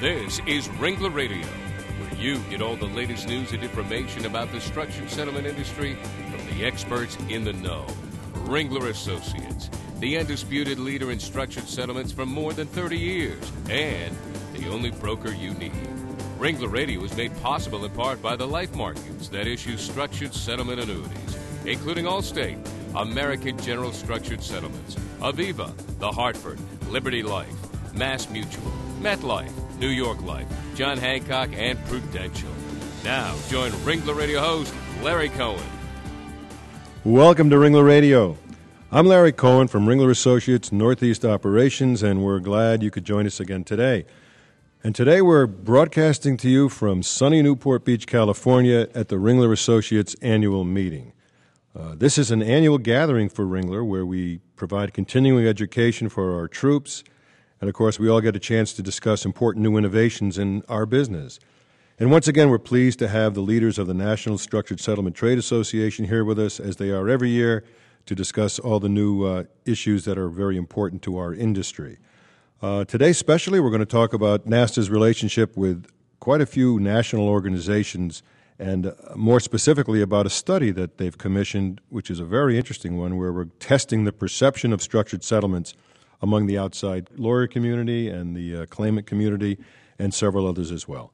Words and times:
This 0.00 0.40
is 0.46 0.68
Ringler 0.68 1.12
Radio, 1.12 1.44
where 1.44 2.22
you 2.22 2.38
get 2.50 2.62
all 2.62 2.76
the 2.76 2.86
latest 2.86 3.26
news 3.26 3.50
and 3.50 3.64
information 3.64 4.26
about 4.26 4.52
the 4.52 4.60
structured 4.60 5.10
settlement 5.10 5.44
industry 5.44 5.96
from 6.30 6.46
the 6.56 6.64
experts 6.64 7.18
in 7.28 7.42
the 7.42 7.52
know. 7.52 7.84
Ringler 8.44 8.90
Associates, 8.90 9.68
the 9.98 10.16
undisputed 10.16 10.78
leader 10.78 11.10
in 11.10 11.18
structured 11.18 11.68
settlements 11.68 12.12
for 12.12 12.24
more 12.24 12.52
than 12.52 12.68
30 12.68 12.96
years, 12.96 13.50
and 13.70 14.16
the 14.52 14.68
only 14.68 14.92
broker 14.92 15.32
you 15.32 15.52
need. 15.54 15.72
Ringler 16.38 16.70
Radio 16.70 17.02
is 17.02 17.16
made 17.16 17.36
possible 17.42 17.84
in 17.84 17.90
part 17.90 18.22
by 18.22 18.36
the 18.36 18.46
life 18.46 18.72
markets 18.76 19.26
that 19.30 19.48
issue 19.48 19.76
structured 19.76 20.32
settlement 20.32 20.78
annuities, 20.78 21.36
including 21.66 22.04
Allstate, 22.04 22.64
American 22.94 23.58
General 23.58 23.90
Structured 23.90 24.44
Settlements, 24.44 24.94
Aviva, 25.18 25.74
The 25.98 26.12
Hartford, 26.12 26.60
Liberty 26.88 27.24
Life, 27.24 27.52
Mass 27.94 28.30
Mutual, 28.30 28.70
MetLife, 29.00 29.67
New 29.78 29.88
York 29.88 30.20
Life, 30.22 30.46
John 30.74 30.98
Hancock, 30.98 31.50
and 31.52 31.78
Prudential. 31.86 32.50
Now, 33.04 33.34
join 33.48 33.70
Ringler 33.70 34.16
Radio 34.16 34.40
host 34.40 34.74
Larry 35.02 35.28
Cohen. 35.28 35.64
Welcome 37.04 37.48
to 37.50 37.56
Ringler 37.56 37.86
Radio. 37.86 38.36
I'm 38.90 39.06
Larry 39.06 39.32
Cohen 39.32 39.68
from 39.68 39.86
Ringler 39.86 40.10
Associates 40.10 40.72
Northeast 40.72 41.24
Operations, 41.24 42.02
and 42.02 42.24
we're 42.24 42.40
glad 42.40 42.82
you 42.82 42.90
could 42.90 43.04
join 43.04 43.26
us 43.26 43.38
again 43.38 43.62
today. 43.62 44.04
And 44.82 44.94
today 44.94 45.22
we're 45.22 45.46
broadcasting 45.46 46.36
to 46.38 46.48
you 46.48 46.68
from 46.68 47.02
sunny 47.02 47.42
Newport 47.42 47.84
Beach, 47.84 48.06
California, 48.06 48.88
at 48.94 49.08
the 49.08 49.16
Ringler 49.16 49.52
Associates 49.52 50.16
annual 50.22 50.64
meeting. 50.64 51.12
Uh, 51.78 51.94
this 51.94 52.18
is 52.18 52.30
an 52.30 52.42
annual 52.42 52.78
gathering 52.78 53.28
for 53.28 53.44
Ringler 53.44 53.86
where 53.86 54.06
we 54.06 54.40
provide 54.56 54.92
continuing 54.92 55.46
education 55.46 56.08
for 56.08 56.34
our 56.34 56.48
troops, 56.48 57.04
and 57.60 57.68
of 57.68 57.74
course, 57.74 57.98
we 57.98 58.08
all 58.08 58.20
get 58.20 58.36
a 58.36 58.40
chance 58.40 58.72
to 58.74 58.82
discuss 58.82 59.24
important 59.24 59.62
new 59.62 59.76
innovations 59.76 60.38
in 60.38 60.62
our 60.68 60.86
business. 60.86 61.40
And 61.98 62.12
once 62.12 62.28
again, 62.28 62.48
we're 62.48 62.58
pleased 62.58 63.00
to 63.00 63.08
have 63.08 63.34
the 63.34 63.40
leaders 63.40 63.78
of 63.78 63.88
the 63.88 63.94
National 63.94 64.38
Structured 64.38 64.78
Settlement 64.78 65.16
Trade 65.16 65.36
Association 65.38 66.04
here 66.04 66.24
with 66.24 66.38
us, 66.38 66.60
as 66.60 66.76
they 66.76 66.90
are 66.90 67.08
every 67.08 67.30
year, 67.30 67.64
to 68.06 68.14
discuss 68.14 68.60
all 68.60 68.78
the 68.78 68.88
new 68.88 69.24
uh, 69.24 69.44
issues 69.64 70.04
that 70.04 70.16
are 70.16 70.28
very 70.28 70.56
important 70.56 71.02
to 71.02 71.18
our 71.18 71.34
industry. 71.34 71.98
Uh, 72.62 72.84
today, 72.84 73.10
especially, 73.10 73.58
we're 73.58 73.70
going 73.70 73.80
to 73.80 73.86
talk 73.86 74.12
about 74.12 74.46
NASTA's 74.46 74.90
relationship 74.90 75.56
with 75.56 75.86
quite 76.20 76.40
a 76.40 76.46
few 76.46 76.78
national 76.78 77.28
organizations 77.28 78.22
and 78.58 78.86
uh, 78.86 78.92
more 79.16 79.40
specifically 79.40 80.00
about 80.00 80.26
a 80.26 80.30
study 80.30 80.70
that 80.70 80.98
they've 80.98 81.18
commissioned, 81.18 81.80
which 81.88 82.10
is 82.10 82.20
a 82.20 82.24
very 82.24 82.56
interesting 82.56 82.96
one, 82.96 83.16
where 83.16 83.32
we're 83.32 83.46
testing 83.58 84.04
the 84.04 84.12
perception 84.12 84.72
of 84.72 84.82
structured 84.82 85.22
settlements 85.22 85.74
among 86.20 86.46
the 86.46 86.58
outside 86.58 87.08
lawyer 87.16 87.46
community 87.46 88.08
and 88.08 88.36
the 88.36 88.62
uh, 88.62 88.66
claimant 88.66 89.06
community 89.06 89.58
and 89.98 90.12
several 90.12 90.46
others 90.46 90.70
as 90.70 90.88
well. 90.88 91.12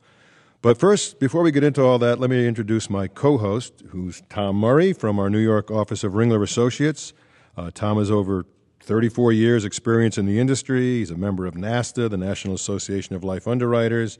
But 0.62 0.78
first, 0.78 1.18
before 1.18 1.42
we 1.42 1.50
get 1.50 1.62
into 1.62 1.82
all 1.82 1.98
that, 1.98 2.18
let 2.18 2.30
me 2.30 2.46
introduce 2.46 2.88
my 2.88 3.06
co 3.06 3.36
host, 3.36 3.82
who's 3.90 4.22
Tom 4.30 4.56
Murray 4.56 4.92
from 4.92 5.18
our 5.18 5.28
New 5.28 5.38
York 5.38 5.70
office 5.70 6.04
of 6.04 6.12
Ringler 6.12 6.42
Associates. 6.42 7.12
Uh, 7.56 7.70
Tom 7.72 7.98
has 7.98 8.10
over 8.10 8.46
34 8.80 9.32
years' 9.32 9.64
experience 9.64 10.16
in 10.16 10.26
the 10.26 10.40
industry. 10.40 10.98
He's 10.98 11.10
a 11.10 11.16
member 11.16 11.46
of 11.46 11.54
NASTA, 11.54 12.08
the 12.08 12.16
National 12.16 12.54
Association 12.54 13.14
of 13.14 13.22
Life 13.22 13.46
Underwriters 13.46 14.18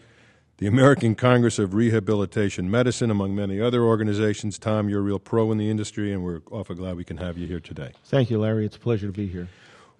the 0.58 0.66
American 0.66 1.14
Congress 1.14 1.58
of 1.58 1.74
Rehabilitation 1.74 2.70
Medicine, 2.70 3.10
among 3.10 3.34
many 3.34 3.60
other 3.60 3.82
organizations. 3.82 4.58
Tom, 4.58 4.88
you're 4.88 5.00
a 5.00 5.02
real 5.02 5.18
pro 5.18 5.50
in 5.50 5.58
the 5.58 5.68
industry, 5.68 6.12
and 6.12 6.22
we're 6.22 6.42
awful 6.50 6.76
glad 6.76 6.96
we 6.96 7.04
can 7.04 7.16
have 7.16 7.36
you 7.36 7.46
here 7.46 7.60
today. 7.60 7.90
Thank 8.04 8.30
you, 8.30 8.38
Larry. 8.38 8.64
It's 8.64 8.76
a 8.76 8.80
pleasure 8.80 9.06
to 9.06 9.12
be 9.12 9.26
here. 9.26 9.48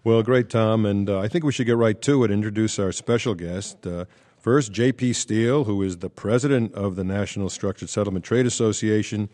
Well, 0.05 0.23
great, 0.23 0.51
Tom. 0.51 0.85
And 0.85 1.09
uh, 1.09 1.19
I 1.21 1.29
think 1.29 1.45
we 1.45 1.53
should 1.53 1.65
get 1.65 1.79
right 1.79 1.99
to 2.03 2.25
it, 2.25 2.31
introduce 2.31 2.79
our 2.79 2.93
special 2.93 3.35
guest. 3.35 3.87
Uh, 3.87 4.05
first, 4.39 4.71
J.P. 4.71 5.15
Steele, 5.15 5.65
who 5.65 5.83
is 5.83 5.97
the 5.97 6.11
president 6.11 6.75
of 6.75 6.95
the 6.95 7.05
National 7.05 7.49
Structured 7.49 7.89
Settlement 7.89 8.23
Trade 8.23 8.45
Association. 8.45 9.31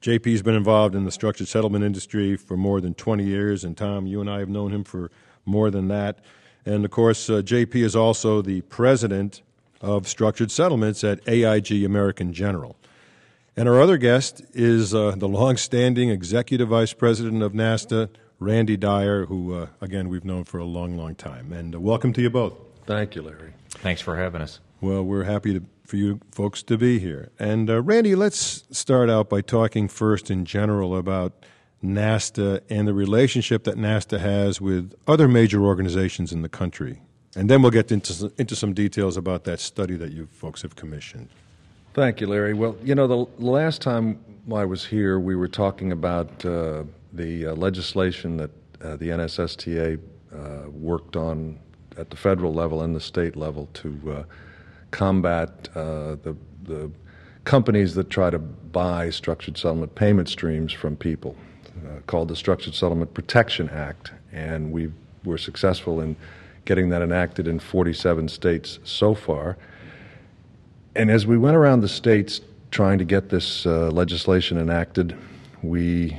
JP's 0.00 0.40
been 0.40 0.54
involved 0.54 0.94
in 0.94 1.04
the 1.04 1.10
structured 1.10 1.46
settlement 1.46 1.84
industry 1.84 2.38
for 2.38 2.56
more 2.56 2.80
than 2.80 2.94
20 2.94 3.22
years, 3.22 3.64
and 3.64 3.76
Tom, 3.76 4.06
you 4.06 4.22
and 4.22 4.30
I 4.30 4.38
have 4.38 4.48
known 4.48 4.72
him 4.72 4.82
for 4.82 5.10
more 5.44 5.70
than 5.70 5.88
that. 5.88 6.20
And 6.64 6.86
of 6.86 6.90
course, 6.90 7.28
uh, 7.28 7.42
JP 7.42 7.74
is 7.74 7.94
also 7.94 8.40
the 8.40 8.62
president 8.62 9.42
of 9.82 10.08
structured 10.08 10.50
settlements 10.50 11.04
at 11.04 11.20
AIG 11.28 11.84
American 11.84 12.32
General. 12.32 12.76
And 13.58 13.68
our 13.68 13.78
other 13.78 13.98
guest 13.98 14.40
is 14.54 14.94
uh, 14.94 15.16
the 15.18 15.28
longstanding 15.28 16.08
executive 16.08 16.68
vice 16.68 16.94
president 16.94 17.42
of 17.42 17.52
NASTA, 17.52 18.08
Randy 18.44 18.76
Dyer, 18.76 19.24
who, 19.24 19.54
uh, 19.54 19.66
again, 19.80 20.10
we've 20.10 20.24
known 20.24 20.44
for 20.44 20.58
a 20.58 20.64
long, 20.64 20.96
long 20.98 21.14
time. 21.14 21.52
And 21.52 21.74
uh, 21.74 21.80
welcome 21.80 22.12
to 22.12 22.20
you 22.20 22.28
both. 22.28 22.52
Thank 22.84 23.16
you, 23.16 23.22
Larry. 23.22 23.54
Thanks 23.70 24.02
for 24.02 24.16
having 24.16 24.42
us. 24.42 24.60
Well, 24.82 25.02
we're 25.02 25.24
happy 25.24 25.54
to, 25.54 25.64
for 25.86 25.96
you 25.96 26.20
folks 26.30 26.62
to 26.64 26.76
be 26.76 26.98
here. 26.98 27.30
And 27.38 27.70
uh, 27.70 27.80
Randy, 27.80 28.14
let's 28.14 28.64
start 28.70 29.08
out 29.08 29.30
by 29.30 29.40
talking 29.40 29.88
first 29.88 30.30
in 30.30 30.44
general 30.44 30.94
about 30.94 31.32
NASTA 31.82 32.60
and 32.68 32.86
the 32.86 32.92
relationship 32.92 33.64
that 33.64 33.76
NASTA 33.76 34.20
has 34.20 34.60
with 34.60 34.94
other 35.08 35.26
major 35.26 35.62
organizations 35.62 36.30
in 36.30 36.42
the 36.42 36.48
country. 36.50 37.00
And 37.34 37.48
then 37.48 37.62
we'll 37.62 37.70
get 37.70 37.90
into, 37.90 38.30
into 38.36 38.54
some 38.54 38.74
details 38.74 39.16
about 39.16 39.44
that 39.44 39.58
study 39.58 39.96
that 39.96 40.12
you 40.12 40.26
folks 40.26 40.60
have 40.60 40.76
commissioned. 40.76 41.30
Thank 41.94 42.20
you, 42.20 42.26
Larry. 42.26 42.52
Well, 42.52 42.76
you 42.82 42.94
know, 42.94 43.06
the 43.06 43.42
last 43.42 43.80
time 43.80 44.22
I 44.52 44.66
was 44.66 44.84
here, 44.84 45.18
we 45.18 45.34
were 45.34 45.48
talking 45.48 45.92
about 45.92 46.44
uh, 46.44 46.82
the 47.14 47.46
uh, 47.46 47.54
legislation 47.54 48.36
that 48.36 48.50
uh, 48.82 48.96
the 48.96 49.08
NSSTA 49.08 49.98
uh, 50.34 50.68
worked 50.70 51.16
on 51.16 51.58
at 51.96 52.10
the 52.10 52.16
federal 52.16 52.52
level 52.52 52.82
and 52.82 52.94
the 52.94 53.00
state 53.00 53.36
level 53.36 53.68
to 53.74 54.00
uh, 54.10 54.24
combat 54.90 55.68
uh, 55.76 56.16
the, 56.22 56.36
the 56.64 56.90
companies 57.44 57.94
that 57.94 58.10
try 58.10 58.30
to 58.30 58.38
buy 58.38 59.10
structured 59.10 59.56
settlement 59.56 59.94
payment 59.94 60.28
streams 60.28 60.72
from 60.72 60.96
people, 60.96 61.36
called 62.06 62.28
the 62.28 62.36
Structured 62.36 62.74
Settlement 62.74 63.12
Protection 63.14 63.68
Act. 63.70 64.12
And 64.32 64.72
we 64.72 64.90
were 65.24 65.38
successful 65.38 66.00
in 66.00 66.16
getting 66.64 66.88
that 66.88 67.02
enacted 67.02 67.46
in 67.46 67.58
47 67.58 68.28
states 68.28 68.78
so 68.84 69.14
far. 69.14 69.56
And 70.96 71.10
as 71.10 71.26
we 71.26 71.36
went 71.36 71.56
around 71.56 71.82
the 71.82 71.88
states 71.88 72.40
trying 72.70 72.98
to 72.98 73.04
get 73.04 73.28
this 73.28 73.66
legislation 73.66 74.58
enacted, 74.58 75.16
we 75.62 76.16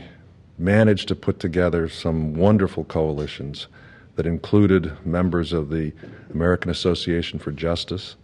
managed 0.58 1.08
to 1.08 1.16
put 1.16 1.40
together 1.40 1.90
some 1.90 2.34
wonderful 2.34 2.84
coalitions 2.86 3.68
that 4.16 4.26
included 4.26 5.06
members 5.06 5.52
of 5.52 5.70
the 5.70 5.92
American 6.34 6.72
Association 6.72 7.40
for 7.40 7.52
Justice, 7.52 8.16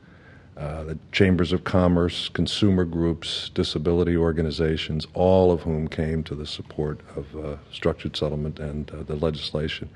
uh, 0.58 0.84
the 0.84 0.98
Chambers 1.12 1.52
of 1.52 1.64
Commerce, 1.64 2.30
consumer 2.30 2.86
groups, 2.86 3.50
disability 3.50 4.16
organizations, 4.16 5.08
all 5.14 5.52
of 5.52 5.62
whom 5.62 5.88
came 5.88 6.24
to 6.24 6.36
the 6.36 6.46
support 6.46 7.00
of 7.16 7.36
uh, 7.36 7.58
structured 7.72 8.16
settlement 8.16 8.60
and 8.60 8.92
uh, 8.92 9.04
the 9.04 9.16
legislation. 9.16 9.90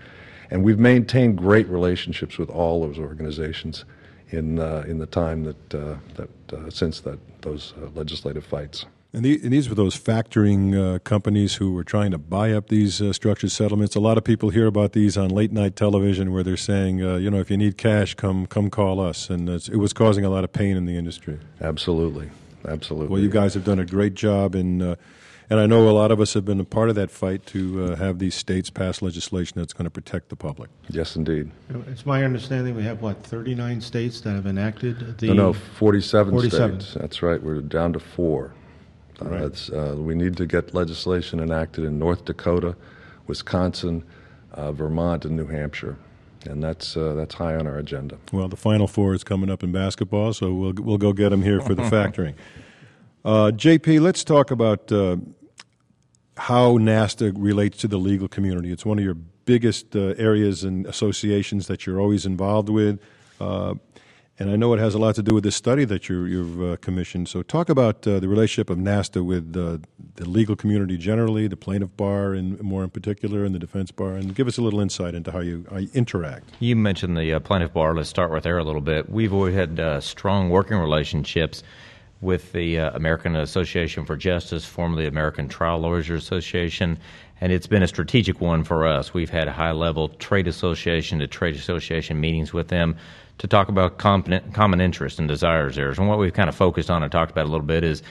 And 0.51 0.63
we've 0.63 0.79
maintained 0.79 1.37
great 1.37 1.67
relationships 1.67 2.37
with 2.37 2.49
all 2.49 2.81
those 2.81 2.99
organizations 2.99 3.85
in, 4.29 4.59
uh, 4.59 4.83
in 4.87 4.97
the 4.97 5.05
time 5.05 5.43
that, 5.43 5.75
uh, 5.75 5.95
that 6.15 6.53
uh, 6.53 6.69
since 6.69 6.99
that, 7.01 7.19
those 7.41 7.73
legislative 7.93 8.45
fights. 8.45 8.85
And, 9.15 9.23
the, 9.23 9.39
and, 9.41 9.53
these 9.53 9.69
were 9.69 9.75
those 9.75 9.97
factoring 9.97 10.75
uh, 10.75 10.99
companies 10.99 11.55
who 11.55 11.73
were 11.73 11.85
trying 11.85 12.11
to 12.11 12.17
buy 12.17 12.51
up 12.51 12.67
these 12.67 13.01
uh, 13.01 13.13
structured 13.13 13.51
settlements. 13.51 13.95
A 13.95 14.01
lot 14.01 14.17
of 14.17 14.25
people 14.25 14.49
hear 14.49 14.67
about 14.67 14.91
these 14.91 15.17
on 15.17 15.29
late 15.29 15.53
night 15.53 15.77
television, 15.77 16.33
where 16.33 16.43
they're 16.43 16.57
saying, 16.57 16.99
you 16.99 17.31
know, 17.31 17.39
if 17.39 17.49
you 17.49 17.57
need 17.57 17.77
cash, 17.77 18.13
come 18.13 18.45
come 18.45 18.69
call 18.69 18.99
us, 18.99 19.29
and 19.29 19.49
it 19.49 19.77
was 19.77 19.93
causing 19.93 20.25
a 20.25 20.29
lot 20.29 20.43
of 20.43 20.51
pain 20.51 20.75
in 20.75 20.85
the 20.85 20.97
industry. 20.97 21.39
Absolutely, 21.61 22.29
absolutely. 22.67 23.07
Well, 23.07 23.21
you 23.21 23.29
guys 23.29 23.53
have 23.53 23.63
done 23.63 23.79
a 23.79 23.85
great 23.85 24.15
job 24.15 24.53
in 24.53 24.97
and 25.49 25.59
I 25.59 25.67
know 25.67 25.87
a 25.87 25.91
lot 25.91 26.11
of 26.11 26.19
us 26.19 26.33
have 26.33 26.43
been 26.43 26.59
a 26.59 26.65
part 26.65 26.89
of 26.89 26.95
that 26.95 27.11
fight 27.11 27.45
to 27.47 27.85
uh, 27.85 27.95
have 27.95 28.19
these 28.19 28.33
states 28.33 28.69
pass 28.69 29.01
legislation 29.01 29.59
that's 29.59 29.73
going 29.73 29.85
to 29.85 29.91
protect 29.91 30.29
the 30.29 30.35
public. 30.35 30.69
Yes, 30.89 31.15
indeed. 31.15 31.51
It's 31.87 32.05
my 32.05 32.23
understanding 32.23 32.75
we 32.75 32.83
have, 32.83 33.01
what, 33.01 33.23
39 33.23 33.81
states 33.81 34.21
that 34.21 34.31
have 34.31 34.47
enacted 34.47 35.19
the. 35.19 35.27
No, 35.27 35.33
no, 35.33 35.53
47, 35.53 36.33
47. 36.33 36.81
states. 36.81 36.93
That's 36.95 37.21
right. 37.21 37.41
We're 37.41 37.61
down 37.61 37.93
to 37.93 37.99
four. 37.99 38.53
Uh, 39.21 39.29
right. 39.29 39.69
Uh, 39.71 39.95
we 39.95 40.15
need 40.15 40.37
to 40.37 40.45
get 40.45 40.73
legislation 40.73 41.39
enacted 41.39 41.83
in 41.83 41.97
North 41.99 42.25
Dakota, 42.25 42.75
Wisconsin, 43.27 44.03
uh, 44.53 44.71
Vermont, 44.71 45.25
and 45.25 45.35
New 45.35 45.47
Hampshire 45.47 45.97
and 46.47 46.63
that's 46.63 46.95
uh, 46.95 47.13
that's 47.13 47.35
high 47.35 47.55
on 47.55 47.67
our 47.67 47.77
agenda. 47.77 48.17
Well, 48.31 48.47
the 48.47 48.55
Final 48.55 48.87
Four 48.87 49.13
is 49.13 49.23
coming 49.23 49.49
up 49.49 49.63
in 49.63 49.71
basketball, 49.71 50.33
so 50.33 50.53
we'll 50.53 50.73
we'll 50.77 50.97
go 50.97 51.13
get 51.13 51.29
them 51.29 51.41
here 51.41 51.61
for 51.61 51.75
the 51.75 51.83
factoring. 51.95 52.35
Uh, 53.23 53.51
JP, 53.51 54.01
let's 54.01 54.23
talk 54.23 54.51
about 54.51 54.91
uh, 54.91 55.17
how 56.37 56.77
NASTA 56.77 57.33
relates 57.35 57.77
to 57.79 57.87
the 57.87 57.97
legal 57.97 58.27
community. 58.27 58.71
It's 58.71 58.85
one 58.85 58.99
of 58.99 59.03
your 59.03 59.15
biggest 59.15 59.95
uh, 59.95 60.13
areas 60.17 60.63
and 60.63 60.85
associations 60.85 61.67
that 61.67 61.85
you're 61.85 61.99
always 61.99 62.25
involved 62.25 62.69
with. 62.69 62.99
And 64.37 64.49
I 64.49 64.57
know 64.57 64.73
it 64.73 64.79
has 64.79 64.93
a 64.93 64.99
lot 64.99 65.15
to 65.15 65.23
do 65.23 65.33
with 65.33 65.45
this 65.45 65.55
study 65.55 65.85
that 65.85 66.09
you, 66.09 66.25
you've 66.25 66.61
uh, 66.61 66.75
commissioned. 66.77 67.29
So, 67.29 67.41
talk 67.41 67.69
about 67.69 68.05
uh, 68.05 68.19
the 68.19 68.27
relationship 68.27 68.69
of 68.69 68.77
NASTA 68.77 69.23
with 69.23 69.55
uh, 69.55 69.77
the 70.15 70.29
legal 70.29 70.57
community 70.57 70.97
generally, 70.97 71.47
the 71.47 71.55
plaintiff 71.55 71.95
bar, 71.95 72.33
and 72.33 72.61
more 72.61 72.83
in 72.83 72.89
particular, 72.89 73.45
and 73.45 73.55
the 73.55 73.59
defense 73.59 73.91
bar, 73.91 74.15
and 74.15 74.35
give 74.35 74.47
us 74.47 74.57
a 74.57 74.61
little 74.61 74.81
insight 74.81 75.15
into 75.15 75.31
how 75.31 75.39
you, 75.39 75.65
how 75.71 75.77
you 75.77 75.89
interact. 75.93 76.49
You 76.59 76.75
mentioned 76.75 77.15
the 77.15 77.33
uh, 77.33 77.39
plaintiff 77.39 77.71
bar. 77.71 77.95
Let's 77.95 78.09
start 78.09 78.29
with 78.29 78.43
there 78.43 78.57
a 78.57 78.63
little 78.65 78.81
bit. 78.81 79.09
We've 79.09 79.33
always 79.33 79.55
had 79.55 79.79
uh, 79.79 80.01
strong 80.01 80.49
working 80.49 80.77
relationships 80.77 81.63
with 82.19 82.51
the 82.51 82.79
uh, 82.79 82.91
American 82.91 83.37
Association 83.37 84.03
for 84.03 84.17
Justice, 84.17 84.65
formerly 84.65 85.07
American 85.07 85.47
Trial 85.47 85.79
Lawyers 85.79 86.09
Association, 86.09 86.97
and 87.39 87.53
it's 87.53 87.67
been 87.67 87.83
a 87.83 87.87
strategic 87.87 88.41
one 88.41 88.65
for 88.65 88.85
us. 88.85 89.13
We've 89.13 89.29
had 89.29 89.47
high 89.47 89.71
level 89.71 90.09
trade 90.09 90.47
association 90.47 91.19
to 91.19 91.27
trade 91.27 91.55
association 91.55 92.19
meetings 92.19 92.51
with 92.51 92.67
them 92.67 92.97
to 93.37 93.47
talk 93.47 93.69
about 93.69 93.97
common, 93.97 94.51
common 94.51 94.81
interests 94.81 95.19
and 95.19 95.27
desires 95.27 95.75
there. 95.75 95.89
And 95.89 96.07
what 96.07 96.19
we've 96.19 96.33
kind 96.33 96.49
of 96.49 96.55
focused 96.55 96.89
on 96.89 97.03
and 97.03 97.11
talked 97.11 97.31
about 97.31 97.45
a 97.45 97.49
little 97.49 97.65
bit 97.65 97.83
is 97.83 98.01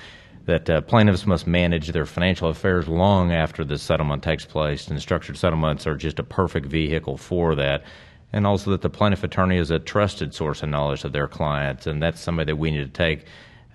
that 0.47 0.69
uh, 0.69 0.81
plaintiffs 0.83 1.27
must 1.27 1.47
manage 1.47 1.89
their 1.89 2.05
financial 2.05 2.49
affairs 2.49 2.87
long 2.87 3.33
after 3.33 3.65
the 3.65 3.79
settlement 3.79 4.23
takes 4.23 4.45
place, 4.45 4.89
and 4.89 5.01
structured 5.01 5.39
settlements 5.39 5.87
are 5.87 5.97
just 5.97 6.19
a 6.19 6.23
perfect 6.23 6.67
vehicle 6.67 7.17
for 7.17 7.55
that. 7.55 7.83
And 8.33 8.47
also 8.47 8.71
that 8.73 8.83
the 8.83 8.91
plaintiff 8.91 9.25
attorney 9.25 9.57
is 9.57 9.71
a 9.71 9.79
trusted 9.79 10.35
source 10.35 10.63
of 10.63 10.69
knowledge 10.69 11.05
of 11.05 11.13
their 11.13 11.29
clients, 11.29 11.87
and 11.87 12.03
that's 12.03 12.21
somebody 12.21 12.53
that 12.53 12.57
we 12.57 12.71
need 12.71 12.85
to 12.85 12.89
take 12.89 13.27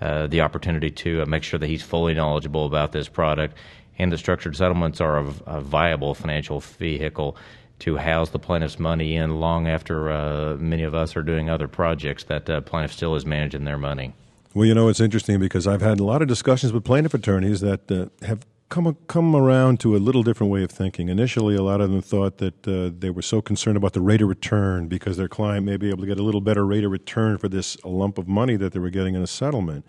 uh, 0.02 0.28
the 0.28 0.42
opportunity 0.42 0.92
to 0.92 1.24
uh, 1.24 1.26
make 1.26 1.44
sure 1.44 1.60
that 1.60 1.68
he's 1.68 1.82
fully 1.82 2.14
knowledgeable 2.14 2.66
about 2.66 2.92
this 2.92 3.10
product. 3.10 3.58
And 3.98 4.12
the 4.12 4.18
structured 4.18 4.56
settlements 4.56 5.02
are 5.02 5.18
a, 5.18 5.34
a 5.46 5.62
viable 5.62 6.14
financial 6.14 6.60
vehicle 6.60 7.36
to 7.80 7.98
house 7.98 8.30
the 8.30 8.40
plaintiff's 8.40 8.80
money 8.80 9.16
in 9.16 9.40
long 9.40 9.68
after 9.68 10.12
uh, 10.12 10.56
many 10.58 10.84
of 10.84 10.94
us 10.94 11.16
are 11.16 11.24
doing 11.24 11.50
other 11.50 11.68
projects 11.68 12.24
that 12.26 12.50
uh, 12.50 12.62
plaintiff 12.62 12.94
still 12.94 13.16
is 13.16 13.26
managing 13.26 13.66
their 13.66 13.78
money. 13.78 14.14
Well, 14.54 14.66
you 14.66 14.74
know, 14.74 14.88
it's 14.90 15.00
interesting 15.00 15.40
because 15.40 15.68
I've 15.68 15.82
had 15.82 16.00
a 16.00 16.04
lot 16.04 16.22
of 16.22 16.28
discussions 16.28 16.74
with 16.74 16.84
plaintiff 16.84 17.14
attorneys 17.14 17.62
that 17.62 17.92
uh, 17.92 18.26
have 18.26 18.46
come 18.70 18.96
come 19.08 19.36
around 19.36 19.80
to 19.82 19.96
a 19.96 19.98
little 19.98 20.24
different 20.24 20.52
way 20.52 20.64
of 20.64 20.72
thinking. 20.72 21.10
Initially, 21.10 21.56
a 21.56 21.62
lot 21.62 21.82
of 21.82 21.92
them 21.92 22.02
thought 22.02 22.38
that 22.38 22.68
uh, 22.68 22.92
they 22.98 23.10
were 23.10 23.22
so 23.22 23.42
concerned 23.42 23.78
about 23.78 23.94
the 23.94 24.02
rate 24.02 24.22
of 24.22 24.30
return 24.30 24.88
because 24.88 25.18
their 25.18 25.28
client 25.28 25.66
may 25.66 25.78
be 25.78 25.90
able 25.90 26.02
to 26.02 26.08
get 26.08 26.20
a 26.20 26.24
little 26.24 26.42
better 26.42 26.66
rate 26.66 26.84
of 26.84 26.92
return 26.92 27.38
for 27.38 27.50
this 27.50 27.78
lump 27.84 28.18
of 28.18 28.28
money 28.28 28.56
that 28.56 28.74
they 28.74 28.80
were 28.80 28.90
getting 28.90 29.16
in 29.16 29.22
a 29.22 29.28
settlement. 29.28 29.86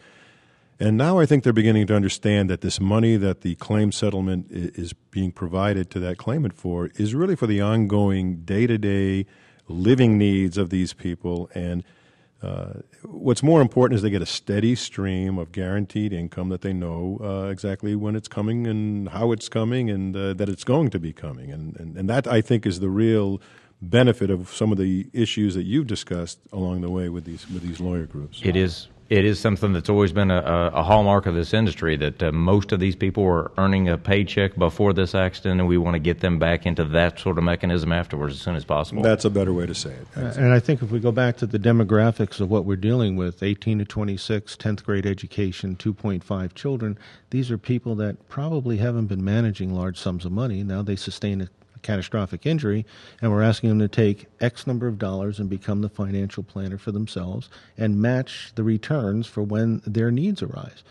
And 0.80 0.96
now 0.96 1.18
I 1.18 1.26
think 1.26 1.44
they're 1.44 1.52
beginning 1.52 1.86
to 1.88 1.94
understand 1.94 2.48
that 2.48 2.62
this 2.62 2.80
money 2.80 3.16
that 3.18 3.42
the 3.42 3.54
claim 3.56 3.92
settlement 3.92 4.46
is 4.50 4.94
being 5.10 5.30
provided 5.30 5.90
to 5.90 6.00
that 6.00 6.16
claimant 6.16 6.54
for 6.54 6.90
is 6.94 7.14
really 7.14 7.36
for 7.36 7.46
the 7.46 7.60
ongoing 7.60 8.36
day 8.44 8.66
to 8.66 8.78
day 8.78 9.26
living 9.68 10.16
needs 10.16 10.56
of 10.56 10.70
these 10.70 10.94
people. 10.94 11.50
And 11.54 11.84
uh, 12.42 12.80
what's 13.02 13.42
more 13.42 13.60
important 13.60 13.96
is 13.96 14.02
they 14.02 14.08
get 14.08 14.22
a 14.22 14.26
steady 14.26 14.74
stream 14.74 15.36
of 15.36 15.52
guaranteed 15.52 16.14
income 16.14 16.48
that 16.48 16.62
they 16.62 16.72
know 16.72 17.20
uh, 17.22 17.50
exactly 17.50 17.94
when 17.94 18.16
it's 18.16 18.28
coming 18.28 18.66
and 18.66 19.10
how 19.10 19.32
it's 19.32 19.50
coming 19.50 19.90
and 19.90 20.16
uh, 20.16 20.32
that 20.32 20.48
it's 20.48 20.64
going 20.64 20.88
to 20.90 20.98
be 20.98 21.12
coming. 21.12 21.52
And, 21.52 21.78
and, 21.78 21.98
and 21.98 22.08
that, 22.08 22.26
I 22.26 22.40
think, 22.40 22.64
is 22.64 22.80
the 22.80 22.88
real 22.88 23.38
benefit 23.82 24.30
of 24.30 24.48
some 24.48 24.72
of 24.72 24.78
the 24.78 25.10
issues 25.12 25.54
that 25.56 25.64
you've 25.64 25.86
discussed 25.86 26.38
along 26.52 26.80
the 26.80 26.90
way 26.90 27.10
with 27.10 27.26
these, 27.26 27.46
with 27.50 27.62
these 27.62 27.80
lawyer 27.80 28.06
groups. 28.06 28.40
It 28.42 28.56
is 28.56 28.88
it 29.10 29.24
is 29.24 29.40
something 29.40 29.72
that's 29.72 29.88
always 29.88 30.12
been 30.12 30.30
a, 30.30 30.70
a 30.72 30.82
hallmark 30.84 31.26
of 31.26 31.34
this 31.34 31.52
industry 31.52 31.96
that 31.96 32.22
uh, 32.22 32.30
most 32.30 32.70
of 32.70 32.78
these 32.78 32.94
people 32.94 33.24
were 33.24 33.50
earning 33.58 33.88
a 33.88 33.98
paycheck 33.98 34.56
before 34.56 34.92
this 34.92 35.14
accident, 35.16 35.60
and 35.60 35.68
we 35.68 35.76
want 35.76 35.94
to 35.94 35.98
get 35.98 36.20
them 36.20 36.38
back 36.38 36.64
into 36.64 36.84
that 36.84 37.18
sort 37.18 37.36
of 37.36 37.42
mechanism 37.42 37.90
afterwards 37.90 38.34
as 38.34 38.40
soon 38.40 38.54
as 38.54 38.64
possible. 38.64 39.02
That's 39.02 39.24
a 39.24 39.30
better 39.30 39.52
way 39.52 39.66
to 39.66 39.74
say 39.74 39.90
it. 39.90 40.06
and 40.14 40.52
I 40.52 40.60
think 40.60 40.80
if 40.80 40.92
we 40.92 41.00
go 41.00 41.10
back 41.10 41.36
to 41.38 41.46
the 41.46 41.58
demographics 41.58 42.40
of 42.40 42.48
what 42.50 42.64
we're 42.64 42.76
dealing 42.76 43.16
with 43.16 43.42
18 43.42 43.80
to 43.80 43.84
26, 43.84 44.56
10th 44.56 44.84
grade 44.84 45.06
education, 45.06 45.74
2.5 45.76 46.54
children 46.54 46.96
these 47.30 47.50
are 47.50 47.58
people 47.58 47.94
that 47.96 48.28
probably 48.28 48.78
haven't 48.78 49.06
been 49.06 49.24
managing 49.24 49.72
large 49.72 49.96
sums 49.98 50.24
of 50.24 50.32
money. 50.32 50.62
Now 50.64 50.82
they 50.82 50.96
sustain 50.96 51.40
a 51.40 51.48
catastrophic 51.82 52.46
injury, 52.46 52.86
and 53.20 53.30
we're 53.30 53.42
asking 53.42 53.70
them 53.70 53.78
to 53.80 53.88
take 53.88 54.26
X 54.40 54.66
number 54.66 54.86
of 54.86 54.98
dollars 54.98 55.38
and 55.38 55.48
become 55.48 55.80
the 55.80 55.88
financial 55.88 56.42
planner 56.42 56.78
for 56.78 56.92
themselves 56.92 57.48
and 57.76 58.00
match 58.00 58.52
the 58.54 58.64
returns 58.64 59.26
for 59.26 59.42
when 59.42 59.82
their 59.86 60.10
needs 60.10 60.42
arise. 60.42 60.82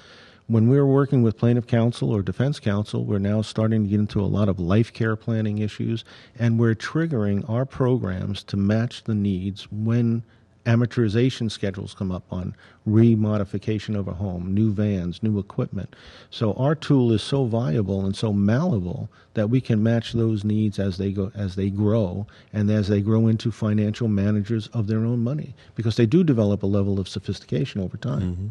When 0.47 0.67
we're 0.67 0.85
working 0.85 1.21
with 1.21 1.37
plaintiff 1.37 1.67
counsel 1.67 2.11
or 2.11 2.23
defense 2.23 2.59
counsel, 2.59 3.05
we're 3.05 3.19
now 3.19 3.43
starting 3.43 3.83
to 3.83 3.89
get 3.89 3.99
into 3.99 4.19
a 4.19 4.25
lot 4.25 4.49
of 4.49 4.59
life 4.59 4.91
care 4.91 5.15
planning 5.15 5.59
issues, 5.59 6.03
and 6.39 6.59
we're 6.59 6.73
triggering 6.73 7.47
our 7.47 7.65
programs 7.65 8.41
to 8.45 8.57
match 8.57 9.03
the 9.03 9.13
needs 9.13 9.71
when 9.71 10.23
amortization 10.65 11.49
schedules 11.49 11.93
come 11.93 12.11
up 12.11 12.23
on 12.31 12.55
remodification 12.87 13.97
of 13.97 14.07
a 14.07 14.13
home, 14.13 14.53
new 14.53 14.71
vans, 14.71 15.23
new 15.23 15.39
equipment. 15.39 15.95
So 16.29 16.53
our 16.53 16.75
tool 16.75 17.11
is 17.11 17.21
so 17.21 17.45
viable 17.45 18.05
and 18.05 18.15
so 18.15 18.33
malleable 18.33 19.09
that 19.33 19.49
we 19.49 19.61
can 19.61 19.81
match 19.81 20.13
those 20.13 20.43
needs 20.43 20.79
as 20.79 20.97
they 20.97 21.11
go 21.11 21.31
as 21.35 21.55
they 21.55 21.69
grow 21.69 22.27
and 22.51 22.69
as 22.69 22.87
they 22.87 23.01
grow 23.01 23.27
into 23.27 23.51
financial 23.51 24.07
managers 24.07 24.67
of 24.67 24.87
their 24.87 24.99
own 24.99 25.19
money 25.19 25.53
because 25.75 25.95
they 25.95 26.05
do 26.05 26.23
develop 26.23 26.63
a 26.63 26.67
level 26.67 26.99
of 26.99 27.07
sophistication 27.07 27.81
over 27.81 27.97
time. 27.97 28.21
Mm-hmm. 28.21 28.47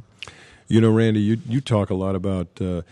You 0.68 0.80
know, 0.80 0.90
Randy, 0.90 1.20
you 1.20 1.38
you 1.46 1.60
talk 1.60 1.90
a 1.90 1.94
lot 1.94 2.14
about 2.14 2.48
uh, 2.60 2.82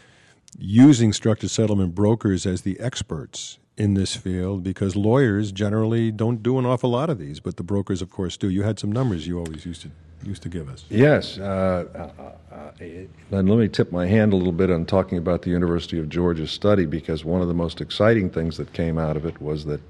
using 0.59 1.13
structured 1.13 1.51
settlement 1.51 1.95
brokers 1.95 2.47
as 2.47 2.63
the 2.63 2.79
experts 2.81 3.59
in 3.77 3.95
this 3.95 4.17
field 4.17 4.63
because 4.63 4.97
lawyers 4.97 5.53
generally 5.53 6.11
don't 6.11 6.43
do 6.43 6.59
an 6.59 6.65
awful 6.65 6.91
lot 6.91 7.11
of 7.11 7.19
these, 7.19 7.41
but 7.41 7.57
the 7.57 7.63
brokers, 7.63 8.01
of 8.01 8.11
course, 8.11 8.37
do. 8.37 8.49
You 8.49 8.63
had 8.63 8.79
some 8.79 8.91
numbers 8.91 9.27
you 9.27 9.39
always 9.39 9.67
used 9.67 9.83
to 9.83 9.91
used 10.23 10.43
to 10.43 10.49
give 10.49 10.69
us. 10.69 10.85
Yes, 10.89 11.39
uh, 11.39 11.85
uh, 11.95 12.55
uh, 12.55 12.71
and 12.81 13.09
let 13.31 13.59
me 13.59 13.69
tip 13.69 13.93
my 13.93 14.07
hand 14.07 14.33
a 14.33 14.37
little 14.37 14.53
bit 14.53 14.71
on 14.71 14.87
talking 14.87 15.19
about 15.19 15.43
the 15.43 15.51
University 15.51 15.99
of 15.99 16.09
Georgia 16.09 16.47
study 16.47 16.87
because 16.87 17.25
one 17.25 17.43
of 17.43 17.49
the 17.49 17.55
most 17.55 17.81
exciting 17.81 18.31
things 18.31 18.57
that 18.57 18.73
came 18.73 18.99
out 18.99 19.17
of 19.17 19.27
it 19.27 19.41
was 19.41 19.67
that 19.67 19.81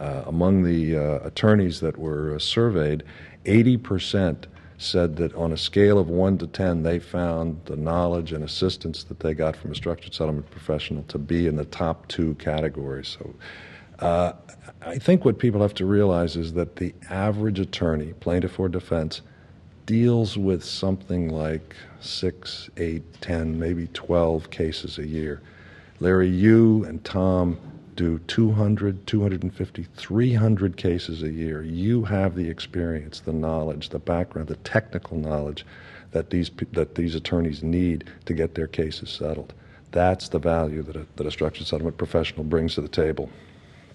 uh, 0.00 0.24
among 0.26 0.64
the 0.64 0.96
uh, 0.96 1.26
attorneys 1.26 1.80
that 1.80 1.98
were 1.98 2.38
surveyed, 2.38 3.04
eighty 3.46 3.76
percent 3.76 4.48
said 4.80 5.16
that 5.16 5.34
on 5.34 5.52
a 5.52 5.56
scale 5.58 5.98
of 5.98 6.08
1 6.08 6.38
to 6.38 6.46
10, 6.46 6.82
they 6.82 6.98
found 6.98 7.60
the 7.66 7.76
knowledge 7.76 8.32
and 8.32 8.42
assistance 8.42 9.04
that 9.04 9.20
they 9.20 9.34
got 9.34 9.54
from 9.54 9.70
a 9.70 9.74
structured 9.74 10.14
settlement 10.14 10.50
professional 10.50 11.02
to 11.04 11.18
be 11.18 11.46
in 11.46 11.56
the 11.56 11.66
top 11.66 12.08
two 12.08 12.34
categories. 12.36 13.18
So 13.18 13.34
uh, 13.98 14.32
I 14.80 14.96
think 14.96 15.26
what 15.26 15.38
people 15.38 15.60
have 15.60 15.74
to 15.74 15.84
realize 15.84 16.34
is 16.34 16.54
that 16.54 16.76
the 16.76 16.94
average 17.10 17.60
attorney, 17.60 18.14
plaintiff 18.14 18.58
or 18.58 18.70
defense, 18.70 19.20
deals 19.84 20.38
with 20.38 20.64
something 20.64 21.28
like 21.28 21.76
six, 22.00 22.70
eight, 22.78 23.02
ten, 23.20 23.58
maybe 23.58 23.86
12 23.88 24.48
cases 24.50 24.98
a 24.98 25.06
year. 25.06 25.42
Larry, 25.98 26.30
you 26.30 26.84
and 26.84 27.04
Tom 27.04 27.58
do 28.00 28.18
200, 28.28 29.06
250, 29.06 29.82
300 29.94 30.76
cases 30.78 31.22
a 31.22 31.30
year. 31.30 31.62
You 31.62 32.02
have 32.04 32.34
the 32.34 32.48
experience, 32.48 33.20
the 33.20 33.34
knowledge, 33.34 33.90
the 33.90 33.98
background, 33.98 34.48
the 34.48 34.56
technical 34.56 35.18
knowledge 35.18 35.66
that 36.12 36.30
these, 36.30 36.50
that 36.72 36.94
these 36.94 37.14
attorneys 37.14 37.62
need 37.62 38.10
to 38.24 38.32
get 38.32 38.54
their 38.54 38.66
cases 38.66 39.10
settled. 39.10 39.52
That's 39.92 40.30
the 40.30 40.38
value 40.38 40.82
that 40.84 40.96
a, 40.96 41.06
that 41.16 41.26
a 41.26 41.30
structured 41.30 41.66
settlement 41.66 41.98
professional 41.98 42.42
brings 42.42 42.76
to 42.76 42.80
the 42.80 42.88
table. 42.88 43.28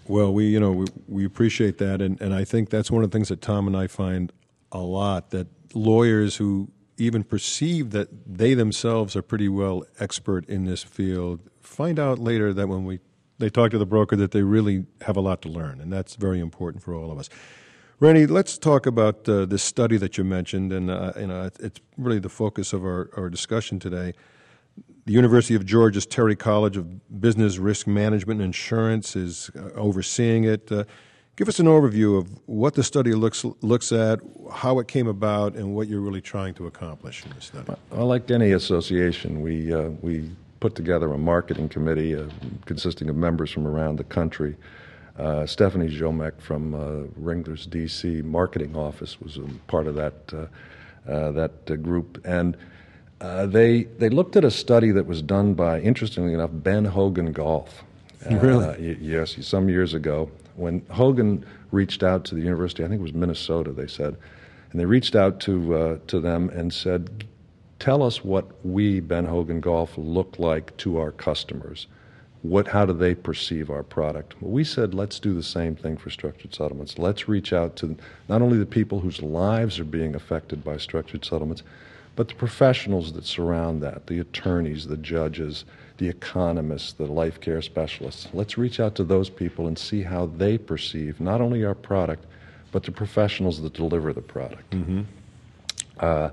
Well, 0.08 0.32
we 0.32 0.46
you 0.46 0.60
know 0.60 0.72
we, 0.72 0.86
we 1.08 1.26
appreciate 1.26 1.80
that, 1.80 2.00
and, 2.00 2.22
and 2.22 2.32
I 2.32 2.44
think 2.44 2.70
that's 2.70 2.92
one 2.92 3.04
of 3.04 3.10
the 3.10 3.16
things 3.16 3.30
that 3.30 3.42
Tom 3.42 3.66
and 3.66 3.76
I 3.76 3.88
find 3.88 4.32
a 4.72 4.80
lot 4.80 5.32
that 5.32 5.48
lawyers 5.74 6.36
who 6.36 6.70
even 6.98 7.24
perceive 7.24 7.90
that 7.92 8.10
they 8.28 8.54
themselves 8.54 9.16
are 9.16 9.24
pretty 9.24 9.50
well 9.50 9.84
expert 10.00 10.48
in 10.48 10.66
this 10.66 10.84
field 10.84 11.40
find 11.62 11.98
out 11.98 12.20
later 12.20 12.54
that 12.54 12.68
when 12.68 12.86
we 12.86 13.00
they 13.38 13.50
talk 13.50 13.72
to 13.72 13.78
the 13.78 13.86
broker 13.86 14.16
that 14.16 14.32
they 14.32 14.44
really 14.44 14.86
have 15.02 15.18
a 15.18 15.22
lot 15.22 15.42
to 15.44 15.50
learn, 15.50 15.82
and 15.82 15.92
that's 15.92 16.16
very 16.16 16.40
important 16.40 16.84
for 16.84 16.94
all 16.94 17.12
of 17.12 17.18
us. 17.18 17.30
Randy, 18.00 18.28
let's 18.28 18.58
talk 18.58 18.86
about 18.86 19.28
uh, 19.30 19.46
this 19.46 19.64
study 19.64 19.98
that 19.98 20.18
you 20.18 20.24
mentioned, 20.24 20.74
and 20.74 20.90
uh, 20.90 21.14
you 21.18 21.28
know 21.28 21.50
it's 21.60 21.80
really 21.98 22.20
the 22.20 22.30
focus 22.30 22.74
of 22.74 22.84
our, 22.84 23.10
our 23.16 23.30
discussion 23.30 23.80
today. 23.80 24.14
The 25.06 25.14
University 25.14 25.56
of 25.56 25.66
Georgia's 25.66 26.06
Terry 26.06 26.36
College 26.36 26.78
of 26.78 27.22
Business 27.22 27.58
Risk 27.58 27.88
Management 27.88 28.42
and 28.42 28.48
Insurance 28.48 29.16
is 29.16 29.50
uh, 29.56 29.70
overseeing 29.76 30.44
it. 30.44 30.70
Uh, 30.72 30.84
give 31.38 31.48
us 31.48 31.60
an 31.60 31.68
overview 31.68 32.18
of 32.18 32.28
what 32.48 32.74
the 32.74 32.84
study 32.84 33.14
looks 33.14 33.46
looks 33.62 33.94
at, 33.94 34.20
how 34.52 34.80
it 34.80 34.90
came 34.90 35.08
about, 35.08 35.56
and 35.56 35.74
what 35.74 35.88
you're 35.88 36.02
really 36.02 36.22
trying 36.22 36.54
to 36.56 36.68
accomplish 36.68 37.24
in 37.24 37.32
the 37.34 37.42
study. 37.42 37.74
Well, 37.92 38.08
like 38.08 38.30
any 38.30 38.52
association, 38.52 39.42
we 39.42 39.74
uh, 39.74 39.90
we 40.02 40.32
put 40.66 40.74
together 40.74 41.14
a 41.14 41.18
marketing 41.20 41.70
committee 41.70 42.16
uh, 42.16 42.24
consisting 42.66 43.08
of 43.08 43.16
members 43.16 43.52
from 43.52 43.68
around 43.68 44.00
the 44.00 44.04
country. 44.04 44.56
Uh, 45.16 45.46
Stephanie 45.46 45.88
Jomek 45.88 46.42
from 46.42 46.74
uh, 46.74 47.04
Ringler's 47.22 47.68
DC 47.68 48.24
marketing 48.24 48.76
office 48.76 49.22
was 49.22 49.38
part 49.68 49.86
of 49.86 49.94
that 49.94 50.16
uh, 50.34 50.48
uh, 51.08 51.32
that 51.34 51.52
uh, 51.70 51.76
group, 51.76 52.20
and 52.26 52.58
they 53.20 53.84
they 54.00 54.10
looked 54.10 54.36
at 54.36 54.44
a 54.44 54.50
study 54.50 54.90
that 54.90 55.06
was 55.06 55.22
done 55.22 55.54
by, 55.54 55.80
interestingly 55.82 56.34
enough, 56.34 56.50
Ben 56.52 56.86
Hogan 56.86 57.32
Golf. 57.32 57.84
really? 58.32 58.98
yes, 59.00 59.38
some 59.46 59.70
years 59.70 59.94
ago, 59.94 60.32
when 60.56 60.84
Hogan 60.90 61.46
reached 61.70 62.02
out 62.02 62.26
to 62.26 62.34
the 62.34 62.42
university, 62.42 62.84
I 62.84 62.88
think 62.88 63.02
it 63.02 63.04
was 63.04 63.14
Minnesota. 63.14 63.72
They 63.72 63.86
said 63.86 64.18
And 64.72 64.80
they 64.82 64.86
reached 64.86 65.16
out 65.16 65.40
to, 65.42 65.76
uh, 65.76 65.98
to 66.08 66.20
them 66.20 66.50
and 66.50 66.74
said, 66.74 67.28
Tell 67.80 68.04
us 68.04 68.24
what 68.24 68.46
we, 68.66 69.00
Ben 69.00 69.26
Hogan 69.26 69.60
Golf, 69.60 69.98
look 69.98 70.40
like 70.40 70.76
to 70.78 70.98
our 70.98 71.12
customers. 71.12 71.88
What, 72.42 72.68
how 72.68 72.86
do 72.86 72.94
they 72.94 73.16
perceive 73.16 73.70
our 73.70 73.84
product? 73.84 74.36
Well, 74.40 74.52
we 74.52 74.64
said, 74.64 74.94
let's 74.94 75.20
do 75.20 75.34
the 75.34 75.44
same 75.44 75.76
thing 75.76 75.98
for 75.98 76.10
structured 76.10 76.54
settlements. 76.54 77.00
Let's 77.00 77.28
reach 77.28 77.54
out 77.54 77.76
to 77.78 77.98
not 78.30 78.42
only 78.42 78.58
the 78.58 78.66
people 78.66 79.00
whose 79.00 79.22
lives 79.22 79.80
are 79.80 79.86
being 79.86 80.16
affected 80.16 80.64
by 80.64 80.78
structured 80.78 81.26
settlements, 81.26 81.64
but 82.16 82.28
the 82.28 82.36
professionals 82.36 83.14
that 83.14 83.26
surround 83.26 83.82
that 83.84 84.08
the 84.08 84.20
attorneys, 84.20 84.88
the 84.88 84.98
judges, 84.98 85.66
the 85.98 86.08
economists, 86.08 86.94
the 86.94 87.06
life 87.06 87.42
care 87.42 87.62
specialists. 87.62 88.28
Let's 88.32 88.58
reach 88.58 88.80
out 88.80 88.96
to 88.96 89.04
those 89.04 89.30
people 89.30 89.68
and 89.68 89.78
see 89.78 90.02
how 90.04 90.28
they 90.28 90.58
perceive 90.58 91.20
not 91.20 91.42
only 91.42 91.66
our 91.66 91.76
product, 91.76 92.26
but 92.72 92.84
the 92.84 92.92
professionals 92.92 93.62
that 93.62 93.74
deliver 93.74 94.14
the 94.14 94.22
product. 94.22 94.70
Mm-hmm. 94.72 95.02
Uh, 96.00 96.30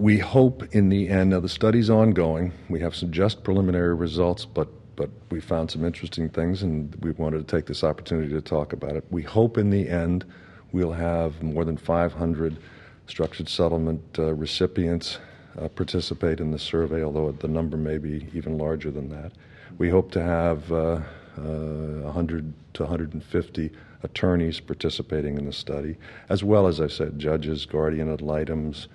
we 0.00 0.16
hope 0.16 0.74
in 0.74 0.88
the 0.88 1.10
end, 1.10 1.30
now 1.30 1.40
the 1.40 1.48
study's 1.48 1.90
ongoing, 1.90 2.52
we 2.70 2.80
have 2.80 2.96
some 2.96 3.10
just 3.10 3.44
preliminary 3.44 3.94
results, 3.94 4.46
but 4.46 4.68
but 4.96 5.10
we 5.30 5.40
found 5.40 5.70
some 5.70 5.82
interesting 5.82 6.28
things 6.28 6.62
and 6.62 6.94
we 6.96 7.10
wanted 7.12 7.46
to 7.46 7.56
take 7.56 7.64
this 7.64 7.82
opportunity 7.82 8.28
to 8.28 8.40
talk 8.42 8.74
about 8.74 8.96
it. 8.96 9.04
We 9.10 9.22
hope 9.22 9.56
in 9.56 9.70
the 9.70 9.88
end 9.88 10.26
we'll 10.72 10.92
have 10.92 11.42
more 11.42 11.64
than 11.64 11.78
500 11.78 12.58
structured 13.06 13.48
settlement 13.48 14.02
uh, 14.18 14.34
recipients 14.34 15.18
uh, 15.58 15.68
participate 15.68 16.38
in 16.38 16.50
the 16.50 16.58
survey, 16.58 17.02
although 17.02 17.32
the 17.32 17.48
number 17.48 17.78
may 17.78 17.96
be 17.96 18.26
even 18.34 18.58
larger 18.58 18.90
than 18.90 19.08
that. 19.08 19.32
We 19.78 19.88
hope 19.88 20.12
to 20.12 20.22
have 20.22 20.70
uh, 20.70 21.00
100 21.36 22.44
uh, 22.44 22.52
to 22.74 22.82
150 22.82 23.70
attorneys 24.02 24.60
participating 24.60 25.38
in 25.38 25.46
the 25.46 25.52
study, 25.52 25.96
as 26.28 26.44
well 26.44 26.66
as 26.66 26.78
I 26.78 26.88
said, 26.88 27.18
judges, 27.18 27.64
guardian 27.64 28.12
ad 28.12 28.20
litems, 28.20 28.88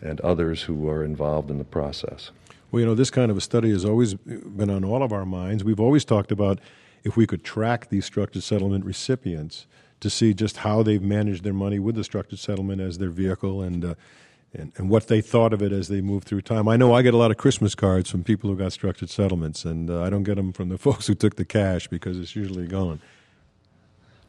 and 0.00 0.20
others 0.20 0.62
who 0.62 0.88
are 0.88 1.04
involved 1.04 1.50
in 1.50 1.58
the 1.58 1.64
process. 1.64 2.30
Well, 2.70 2.80
you 2.80 2.86
know, 2.86 2.94
this 2.94 3.10
kind 3.10 3.30
of 3.30 3.36
a 3.36 3.40
study 3.40 3.70
has 3.70 3.84
always 3.84 4.14
been 4.14 4.70
on 4.70 4.84
all 4.84 5.02
of 5.02 5.12
our 5.12 5.24
minds. 5.24 5.64
We've 5.64 5.80
always 5.80 6.04
talked 6.04 6.30
about 6.30 6.60
if 7.02 7.16
we 7.16 7.26
could 7.26 7.42
track 7.44 7.88
these 7.88 8.04
structured 8.04 8.42
settlement 8.42 8.84
recipients 8.84 9.66
to 10.00 10.10
see 10.10 10.34
just 10.34 10.58
how 10.58 10.82
they've 10.82 11.02
managed 11.02 11.44
their 11.44 11.52
money 11.52 11.78
with 11.78 11.94
the 11.94 12.04
structured 12.04 12.38
settlement 12.38 12.80
as 12.80 12.98
their 12.98 13.10
vehicle 13.10 13.62
and, 13.62 13.84
uh, 13.84 13.94
and, 14.52 14.72
and 14.76 14.90
what 14.90 15.08
they 15.08 15.20
thought 15.20 15.52
of 15.52 15.62
it 15.62 15.72
as 15.72 15.88
they 15.88 16.00
move 16.00 16.24
through 16.24 16.42
time. 16.42 16.68
I 16.68 16.76
know 16.76 16.94
I 16.94 17.02
get 17.02 17.14
a 17.14 17.16
lot 17.16 17.30
of 17.30 17.36
Christmas 17.36 17.74
cards 17.74 18.10
from 18.10 18.22
people 18.22 18.50
who 18.50 18.56
got 18.56 18.72
structured 18.72 19.10
settlements, 19.10 19.64
and 19.64 19.90
uh, 19.90 20.02
I 20.02 20.10
don't 20.10 20.22
get 20.22 20.36
them 20.36 20.52
from 20.52 20.68
the 20.68 20.78
folks 20.86 21.06
who 21.06 21.14
took 21.14 21.36
the 21.36 21.44
cash 21.44 21.88
because 21.88 22.18
it's 22.18 22.36
usually 22.36 22.66
gone. 22.66 23.00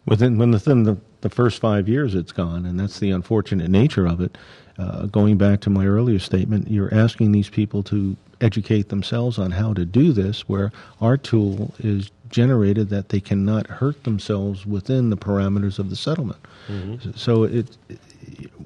Within, 0.09 0.37
within 0.37 0.83
the, 0.83 0.97
the 1.21 1.29
first 1.29 1.61
five 1.61 1.87
years, 1.87 2.15
it's 2.15 2.31
gone, 2.31 2.65
and 2.65 2.79
that's 2.79 2.99
the 2.99 3.11
unfortunate 3.11 3.69
nature 3.69 4.07
of 4.07 4.19
it. 4.19 4.37
Uh, 4.79 5.05
going 5.05 5.37
back 5.37 5.59
to 5.61 5.69
my 5.69 5.85
earlier 5.85 6.17
statement, 6.17 6.71
you're 6.71 6.93
asking 6.93 7.31
these 7.31 7.49
people 7.49 7.83
to 7.83 8.17
educate 8.41 8.89
themselves 8.89 9.37
on 9.37 9.51
how 9.51 9.73
to 9.73 9.85
do 9.85 10.11
this, 10.11 10.49
where 10.49 10.71
our 10.99 11.15
tool 11.15 11.75
is 11.79 12.09
generated 12.29 12.89
that 12.89 13.09
they 13.09 13.19
cannot 13.19 13.67
hurt 13.67 14.03
themselves 14.03 14.65
within 14.65 15.09
the 15.09 15.17
parameters 15.17 15.77
of 15.77 15.89
the 15.89 15.95
settlement. 15.95 16.39
Mm-hmm. 16.67 17.11
So 17.15 17.43
it, 17.43 17.77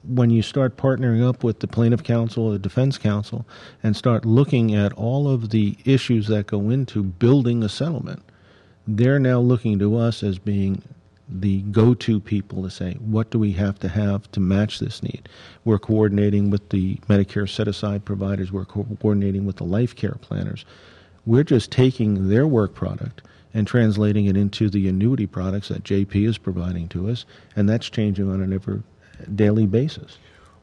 when 0.08 0.30
you 0.30 0.42
start 0.42 0.78
partnering 0.78 1.28
up 1.28 1.44
with 1.44 1.60
the 1.60 1.68
plaintiff 1.68 2.04
counsel 2.04 2.46
or 2.46 2.52
the 2.54 2.60
defense 2.60 2.98
counsel 2.98 3.46
and 3.82 3.98
start 3.98 4.26
looking 4.26 4.76
at 4.76 4.94
all 4.94 5.28
of 5.28 5.50
the 5.50 5.76
issues 5.84 6.28
that 6.28 6.48
go 6.48 6.70
into 6.70 7.04
building 7.04 7.64
a 7.64 7.70
settlement, 7.70 8.22
they're 8.88 9.20
now 9.20 9.40
looking 9.40 9.80
to 9.80 9.98
us 9.98 10.24
as 10.24 10.38
being 10.38 10.82
the 11.30 11.62
go-to 11.64 12.20
people 12.20 12.64
to 12.64 12.70
say 12.70 12.94
what 13.00 13.30
do 13.32 13.40
we 13.40 13.54
have 13.54 13.80
to 13.80 13.88
have 13.88 14.30
to 14.32 14.40
match 14.40 14.80
this 14.80 15.02
need. 15.02 15.30
We're 15.64 15.80
coordinating 15.80 16.50
with 16.50 16.70
the 16.70 16.96
Medicare 17.10 17.50
set-aside 17.50 18.06
providers. 18.06 18.52
We're 18.52 18.66
co- 18.66 18.86
coordinating 19.00 19.46
with 19.46 19.58
the 19.58 19.64
life 19.64 19.96
care 19.96 20.18
planners. 20.22 20.66
We're 21.26 21.44
just 21.44 21.72
taking 21.72 22.30
their 22.30 22.46
work 22.46 22.74
product 22.74 23.22
and 23.54 23.68
translating 23.68 24.26
it 24.26 24.36
into 24.36 24.70
the 24.70 24.88
annuity 24.88 25.28
products 25.28 25.70
that 25.70 25.84
JP 25.84 26.28
is 26.28 26.38
providing 26.38 26.88
to 26.90 27.10
us, 27.10 27.26
and 27.56 27.70
that's 27.70 27.90
changing 27.90 28.30
on 28.30 28.42
an 28.42 28.52
ever 28.52 28.84
daily 29.34 29.66
basis. 29.66 30.18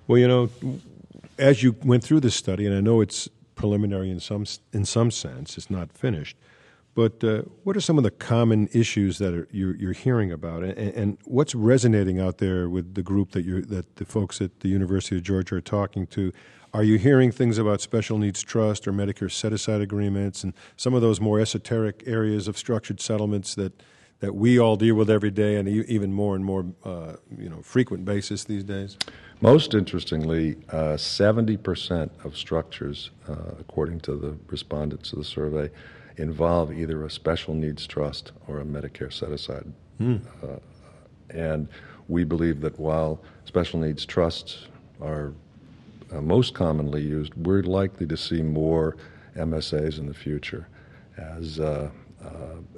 Well, 0.07 0.19
you 0.19 0.29
know, 0.29 0.51
as 1.39 1.63
you 1.63 1.77
went 1.85 2.03
through 2.03 2.21
this 2.21 2.35
study, 2.35 2.67
and 2.67 2.75
I 2.75 2.81
know 2.81 3.01
it's 3.01 3.29
preliminary 3.55 4.11
in 4.11 4.21
some 4.21 4.45
in 4.73 4.85
some 4.85 5.11
sense, 5.11 5.57
it's 5.57 5.71
not 5.71 5.93
finished. 5.93 6.37
But 7.01 7.25
uh, 7.25 7.43
what 7.65 7.79
are 7.79 7.81
some 7.81 7.97
of 7.97 8.05
the 8.05 8.11
common 8.11 8.69
issues 8.75 9.17
that 9.21 9.33
are, 9.33 9.49
you're, 9.51 9.75
you're, 9.77 9.95
hearing 9.95 10.31
about, 10.31 10.63
and, 10.63 10.77
and, 10.77 11.19
what's 11.25 11.55
resonating 11.55 12.21
out 12.21 12.37
there 12.37 12.69
with 12.69 12.93
the 12.93 13.03
group 13.03 13.31
that 13.31 13.43
you 13.43 13.63
that 13.63 13.97
the 13.97 14.05
folks 14.05 14.43
at 14.43 14.61
the 14.61 14.69
University 14.69 15.17
of 15.17 15.23
Georgia 15.23 15.55
are 15.55 15.63
talking 15.63 16.07
to? 16.09 16.31
Are 16.75 16.85
you 16.85 16.99
hearing 16.99 17.33
things 17.33 17.57
about 17.57 17.81
special 17.81 18.19
needs 18.19 18.43
trust 18.43 18.87
or 18.87 18.93
Medicare 18.93 19.33
set 19.33 19.55
aside 19.55 19.81
agreements 19.81 20.45
and 20.45 20.53
some 20.77 20.93
of 20.93 21.01
those 21.01 21.23
more 21.23 21.41
esoteric 21.41 22.03
areas 22.05 22.47
of 22.49 22.59
structured 22.59 23.01
settlements 23.01 23.55
that, 23.55 23.83
that 24.19 24.35
we 24.35 24.59
all 24.59 24.77
deal 24.77 24.95
with 24.95 25.09
every 25.09 25.31
day 25.31 25.57
and 25.57 25.67
even 25.71 26.13
more 26.13 26.37
and 26.37 26.45
more 26.45 26.67
uh, 26.85 27.15
you 27.39 27.49
know 27.49 27.63
frequent 27.63 28.05
basis 28.05 28.45
these 28.45 28.63
days? 28.63 28.99
Most 29.41 29.73
interestingly, 29.73 30.59
uh, 30.69 30.99
70% 30.99 32.11
of 32.27 32.37
structures, 32.37 33.11
uh, 33.27 33.55
according 33.59 34.01
to 34.01 34.17
the 34.17 34.37
respondents 34.49 35.15
of 35.15 35.19
the 35.21 35.25
survey, 35.25 35.71
involve 36.21 36.73
either 36.73 37.05
a 37.05 37.11
special 37.11 37.55
needs 37.55 37.87
trust 37.87 38.33
or 38.47 38.61
a 38.61 38.65
Medicare 38.65 39.13
set 39.13 39.31
aside. 39.31 39.65
Mm. 40.01 40.21
Uh, 40.43 40.59
and 41.31 41.69
we 42.09 42.25
believe 42.25 42.61
that 42.61 42.79
while 42.79 43.21
special 43.45 43.81
needs 43.81 44.05
trusts 44.05 44.67
are 45.01 45.33
uh, 46.13 46.21
most 46.21 46.55
commonly 46.55 47.03
used, 47.03 47.35
we're 47.35 47.63
likely 47.63 48.07
to 48.07 48.17
see 48.17 48.43
more 48.43 48.97
MSAs 49.37 49.99
in 49.99 50.07
the 50.07 50.15
future 50.15 50.67
as 51.17 51.61
uh, 51.61 51.91
uh 52.25 52.29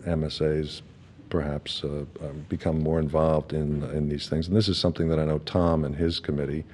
MSAs 0.07 0.83
perhaps 1.31 1.83
uh, 1.83 2.05
um, 2.21 2.45
become 2.51 2.79
more 2.79 2.99
involved 2.99 3.55
in, 3.55 3.83
in 3.93 4.09
these 4.09 4.29
things. 4.29 4.49
And 4.49 4.57
this 4.57 4.69
is 4.69 4.77
something 4.77 5.09
that 5.09 5.19
I 5.19 5.25
know 5.25 5.39
Tom 5.39 5.85
and 5.85 5.97
his 5.97 6.21
committee 6.21 6.65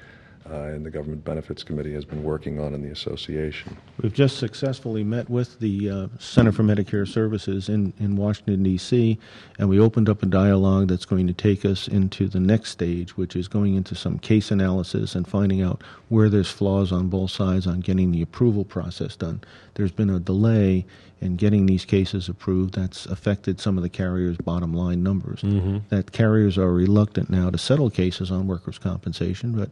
and 0.56 0.84
the 0.84 0.90
Government 0.90 1.24
Benefits 1.24 1.62
Committee 1.62 1.92
has 1.94 2.04
been 2.04 2.22
working 2.22 2.60
on 2.60 2.74
in 2.74 2.82
the 2.82 2.90
association. 2.90 3.76
We've 4.00 4.12
just 4.12 4.38
successfully 4.38 5.04
met 5.04 5.28
with 5.28 5.58
the 5.60 5.90
uh, 5.90 6.08
Center 6.18 6.52
for 6.52 6.62
Medicare 6.62 7.06
Services 7.06 7.68
in, 7.68 7.92
in 7.98 8.16
Washington, 8.16 8.62
D.C., 8.62 9.18
and 9.58 9.68
we 9.68 9.78
opened 9.78 10.08
up 10.08 10.22
a 10.22 10.26
dialogue 10.26 10.88
that's 10.88 11.04
going 11.04 11.26
to 11.26 11.32
take 11.32 11.64
us 11.64 11.88
into 11.88 12.28
the 12.28 12.40
next 12.40 12.70
stage, 12.70 13.16
which 13.16 13.36
is 13.36 13.48
going 13.48 13.74
into 13.74 13.94
some 13.94 14.18
case 14.18 14.50
analysis 14.50 15.14
and 15.14 15.26
finding 15.26 15.62
out 15.62 15.82
where 16.08 16.28
there's 16.28 16.50
flaws 16.50 16.92
on 16.92 17.08
both 17.08 17.30
sides 17.30 17.66
on 17.66 17.80
getting 17.80 18.12
the 18.12 18.22
approval 18.22 18.64
process 18.64 19.16
done. 19.16 19.40
There's 19.74 19.92
been 19.92 20.10
a 20.10 20.18
delay 20.18 20.86
in 21.20 21.36
getting 21.36 21.66
these 21.66 21.84
cases 21.84 22.28
approved 22.28 22.74
that's 22.74 23.06
affected 23.06 23.60
some 23.60 23.76
of 23.76 23.82
the 23.82 23.88
carriers' 23.88 24.36
bottom 24.36 24.72
line 24.72 25.02
numbers. 25.02 25.40
Mm-hmm. 25.42 25.78
That 25.88 26.12
carriers 26.12 26.56
are 26.56 26.72
reluctant 26.72 27.28
now 27.28 27.50
to 27.50 27.58
settle 27.58 27.90
cases 27.90 28.30
on 28.30 28.46
workers' 28.46 28.78
compensation, 28.78 29.52
but 29.52 29.70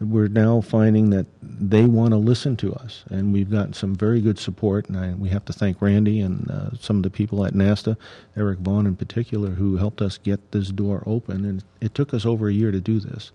we're 0.00 0.28
now 0.28 0.60
finding 0.60 1.10
that 1.10 1.26
they 1.42 1.84
want 1.84 2.10
to 2.10 2.16
listen 2.16 2.56
to 2.56 2.74
us, 2.74 3.04
and 3.10 3.32
we've 3.32 3.50
gotten 3.50 3.72
some 3.72 3.94
very 3.94 4.20
good 4.20 4.38
support. 4.38 4.88
And 4.88 4.98
I, 4.98 5.14
we 5.14 5.28
have 5.28 5.44
to 5.46 5.52
thank 5.52 5.80
Randy 5.80 6.20
and 6.20 6.50
uh, 6.50 6.70
some 6.78 6.96
of 6.96 7.02
the 7.04 7.10
people 7.10 7.44
at 7.44 7.54
NASTA, 7.54 7.96
Eric 8.36 8.58
Vaughn 8.58 8.86
in 8.86 8.96
particular, 8.96 9.50
who 9.50 9.76
helped 9.76 10.02
us 10.02 10.18
get 10.18 10.52
this 10.52 10.68
door 10.68 11.02
open. 11.06 11.44
And 11.44 11.64
it 11.80 11.94
took 11.94 12.12
us 12.12 12.26
over 12.26 12.48
a 12.48 12.52
year 12.52 12.72
to 12.72 12.80
do 12.80 12.98
this, 12.98 13.30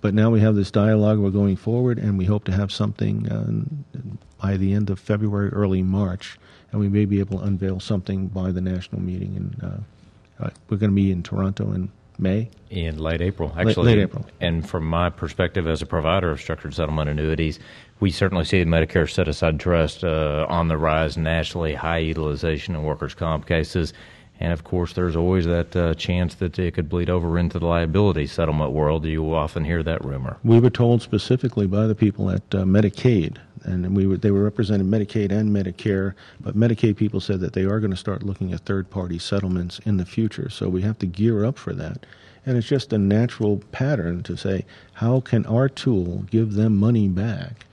but 0.00 0.14
now 0.14 0.30
we 0.30 0.40
have 0.40 0.54
this 0.54 0.70
dialogue. 0.70 1.18
We're 1.18 1.30
going 1.30 1.56
forward, 1.56 1.98
and 1.98 2.16
we 2.16 2.24
hope 2.24 2.44
to 2.44 2.52
have 2.52 2.70
something 2.70 3.28
uh, 3.28 4.00
by 4.40 4.56
the 4.56 4.72
end 4.72 4.90
of 4.90 5.00
February, 5.00 5.48
early 5.48 5.82
March, 5.82 6.38
and 6.70 6.80
we 6.80 6.88
may 6.88 7.04
be 7.04 7.18
able 7.18 7.38
to 7.38 7.44
unveil 7.44 7.80
something 7.80 8.28
by 8.28 8.52
the 8.52 8.60
national 8.60 9.00
meeting. 9.00 9.36
And 9.36 9.64
uh, 9.64 10.44
uh 10.44 10.50
we're 10.68 10.76
going 10.76 10.92
to 10.92 10.94
be 10.94 11.10
in 11.10 11.22
Toronto 11.22 11.72
in 11.72 11.90
May? 12.18 12.50
In 12.70 12.98
late 12.98 13.20
April, 13.20 13.52
actually. 13.56 13.86
Late, 13.86 13.96
late, 13.96 14.02
April. 14.02 14.26
And 14.40 14.68
from 14.68 14.84
my 14.84 15.10
perspective 15.10 15.68
as 15.68 15.82
a 15.82 15.86
provider 15.86 16.30
of 16.30 16.40
structured 16.40 16.74
settlement 16.74 17.08
annuities, 17.10 17.58
we 18.00 18.10
certainly 18.10 18.44
see 18.44 18.62
the 18.62 18.70
Medicare 18.70 19.10
set 19.10 19.28
aside 19.28 19.60
trust 19.60 20.04
uh, 20.04 20.46
on 20.48 20.68
the 20.68 20.76
rise 20.76 21.16
nationally, 21.16 21.74
high 21.74 21.98
utilization 21.98 22.74
in 22.74 22.82
workers' 22.82 23.14
comp 23.14 23.46
cases. 23.46 23.92
And 24.38 24.52
of 24.52 24.64
course, 24.64 24.92
there's 24.92 25.16
always 25.16 25.46
that 25.46 25.74
uh, 25.74 25.94
chance 25.94 26.34
that 26.36 26.58
it 26.58 26.74
could 26.74 26.90
bleed 26.90 27.08
over 27.08 27.38
into 27.38 27.58
the 27.58 27.66
liability 27.66 28.26
settlement 28.26 28.72
world. 28.72 29.06
You 29.06 29.34
often 29.34 29.64
hear 29.64 29.82
that 29.82 30.04
rumor. 30.04 30.36
We 30.44 30.60
were 30.60 30.70
told 30.70 31.00
specifically 31.00 31.66
by 31.66 31.86
the 31.86 31.94
people 31.94 32.30
at 32.30 32.42
uh, 32.54 32.64
Medicaid, 32.64 33.38
and 33.66 33.96
we 33.96 34.06
were, 34.06 34.16
they 34.16 34.30
were 34.30 34.44
representing 34.44 34.88
Medicaid 34.88 35.32
and 35.32 35.50
Medicare, 35.54 36.14
but 36.40 36.56
Medicaid 36.56 36.96
people 36.96 37.20
said 37.20 37.40
that 37.40 37.52
they 37.52 37.64
are 37.64 37.80
going 37.80 37.90
to 37.90 37.96
start 37.96 38.22
looking 38.22 38.52
at 38.52 38.60
third 38.60 38.90
party 38.90 39.18
settlements 39.18 39.80
in 39.80 39.96
the 39.96 40.06
future. 40.06 40.48
So 40.48 40.68
we 40.68 40.82
have 40.82 40.98
to 41.00 41.06
gear 41.06 41.44
up 41.44 41.58
for 41.58 41.72
that. 41.74 42.06
And 42.44 42.56
it's 42.56 42.68
just 42.68 42.92
a 42.92 42.98
natural 42.98 43.58
pattern 43.72 44.22
to 44.22 44.36
say, 44.36 44.64
how 44.94 45.20
can 45.20 45.44
our 45.46 45.68
tool 45.68 46.24
give 46.30 46.54
them 46.54 46.76
money 46.76 47.08
back? 47.08 47.66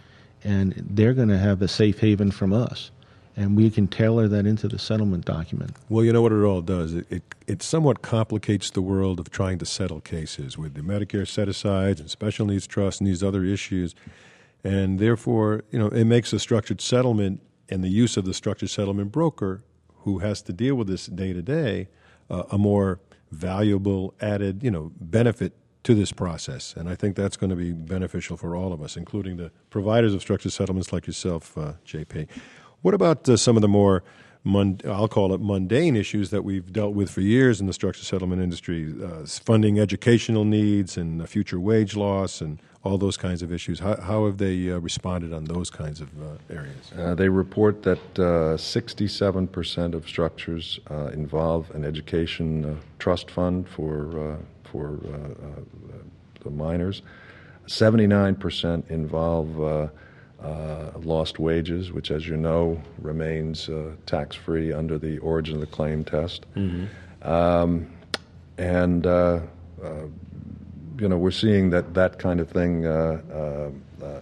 And 0.43 0.73
they're 0.75 1.13
going 1.13 1.29
to 1.29 1.37
have 1.37 1.61
a 1.61 1.67
safe 1.67 1.99
haven 1.99 2.31
from 2.31 2.51
us 2.51 2.91
and 3.35 3.55
we 3.55 3.69
can 3.69 3.87
tailor 3.87 4.27
that 4.27 4.45
into 4.45 4.67
the 4.67 4.77
settlement 4.77 5.25
document. 5.25 5.75
Well, 5.89 6.05
you 6.05 6.13
know 6.13 6.21
what 6.21 6.31
it 6.31 6.43
all 6.43 6.61
does? 6.61 6.93
It, 6.93 7.07
it, 7.09 7.23
it 7.47 7.63
somewhat 7.63 8.01
complicates 8.01 8.69
the 8.69 8.81
world 8.81 9.19
of 9.19 9.31
trying 9.31 9.57
to 9.59 9.65
settle 9.65 10.01
cases 10.01 10.57
with 10.57 10.75
the 10.75 10.81
Medicare 10.81 11.27
set 11.27 11.47
asides 11.47 11.99
and 11.99 12.09
special 12.09 12.45
needs 12.45 12.67
trust 12.67 13.01
and 13.01 13.07
these 13.07 13.23
other 13.23 13.43
issues. 13.43 13.95
And 14.63 14.99
therefore, 14.99 15.63
you 15.71 15.79
know, 15.79 15.87
it 15.87 16.05
makes 16.05 16.31
a 16.33 16.39
structured 16.39 16.81
settlement 16.81 17.41
and 17.69 17.83
the 17.83 17.89
use 17.89 18.17
of 18.17 18.25
the 18.25 18.33
structured 18.33 18.69
settlement 18.69 19.11
broker 19.11 19.63
who 19.99 20.19
has 20.19 20.41
to 20.43 20.53
deal 20.53 20.75
with 20.75 20.87
this 20.87 21.07
day 21.07 21.33
to 21.33 21.41
day 21.41 21.87
a 22.29 22.57
more 22.57 22.99
valuable 23.31 24.13
added, 24.21 24.63
you 24.63 24.71
know, 24.71 24.91
benefit 24.99 25.53
to 25.83 25.93
this 25.93 26.11
process. 26.11 26.73
And 26.77 26.87
I 26.89 26.95
think 26.95 27.15
that's 27.15 27.35
going 27.35 27.49
to 27.49 27.55
be 27.55 27.73
beneficial 27.73 28.37
for 28.37 28.55
all 28.55 28.71
of 28.71 28.81
us, 28.81 28.95
including 28.95 29.37
the 29.37 29.51
providers 29.69 30.13
of 30.13 30.21
structured 30.21 30.53
settlements 30.53 30.93
like 30.93 31.07
yourself, 31.07 31.57
uh, 31.57 31.73
JP. 31.85 32.29
What 32.81 32.93
about 32.93 33.27
uh, 33.27 33.37
some 33.37 33.57
of 33.57 33.61
the 33.61 33.67
more, 33.67 34.03
mund- 34.43 34.83
I'll 34.85 35.09
call 35.09 35.33
it 35.33 35.41
mundane 35.41 35.95
issues 35.95 36.29
that 36.29 36.43
we've 36.43 36.71
dealt 36.71 36.93
with 36.93 37.09
for 37.09 37.21
years 37.21 37.59
in 37.59 37.67
the 37.67 37.73
structured 37.73 38.05
settlement 38.05 38.41
industry, 38.41 38.93
uh, 39.03 39.25
funding 39.25 39.79
educational 39.79 40.45
needs 40.45 40.95
and 40.97 41.27
future 41.27 41.59
wage 41.59 41.95
loss 41.95 42.39
and 42.39 42.61
all 42.83 42.97
those 42.97 43.17
kinds 43.17 43.41
of 43.41 43.51
issues? 43.51 43.79
How, 43.79 43.95
how 43.99 44.25
have 44.25 44.37
they 44.37 44.71
uh, 44.71 44.77
responded 44.77 45.33
on 45.33 45.45
those 45.45 45.69
kinds 45.69 46.01
of 46.01 46.09
uh, 46.21 46.53
areas? 46.53 46.91
Uh, 46.97 47.15
they 47.15 47.29
report 47.29 47.83
that 47.83 48.13
67% 48.15 49.93
of 49.93 50.07
structures 50.07 50.79
involve 51.13 51.71
an 51.71 51.85
education 51.85 52.79
trust 52.99 53.31
fund 53.31 53.67
for, 53.67 54.37
for 54.63 54.99
the 56.43 56.49
minors. 56.49 57.01
79% 57.67 58.89
involve 58.89 59.89
uh, 60.43 60.91
lost 60.99 61.39
wages, 61.39 61.91
which, 61.91 62.11
as 62.11 62.27
you 62.27 62.35
know, 62.35 62.81
remains 62.99 63.69
uh, 63.69 63.91
tax 64.05 64.35
free 64.35 64.73
under 64.73 64.97
the 64.97 65.17
origin 65.19 65.55
of 65.55 65.61
the 65.61 65.67
claim 65.67 66.03
test. 66.03 66.45
Mm-hmm. 66.55 67.27
Um, 67.27 67.89
and, 68.57 69.07
uh, 69.07 69.39
uh 69.81 70.07
you 70.99 71.07
know, 71.07 71.17
we're 71.17 71.31
seeing 71.31 71.69
that 71.71 71.93
that 71.93 72.19
kind 72.19 72.39
of 72.39 72.49
thing. 72.49 72.85
Uh, 72.85 73.21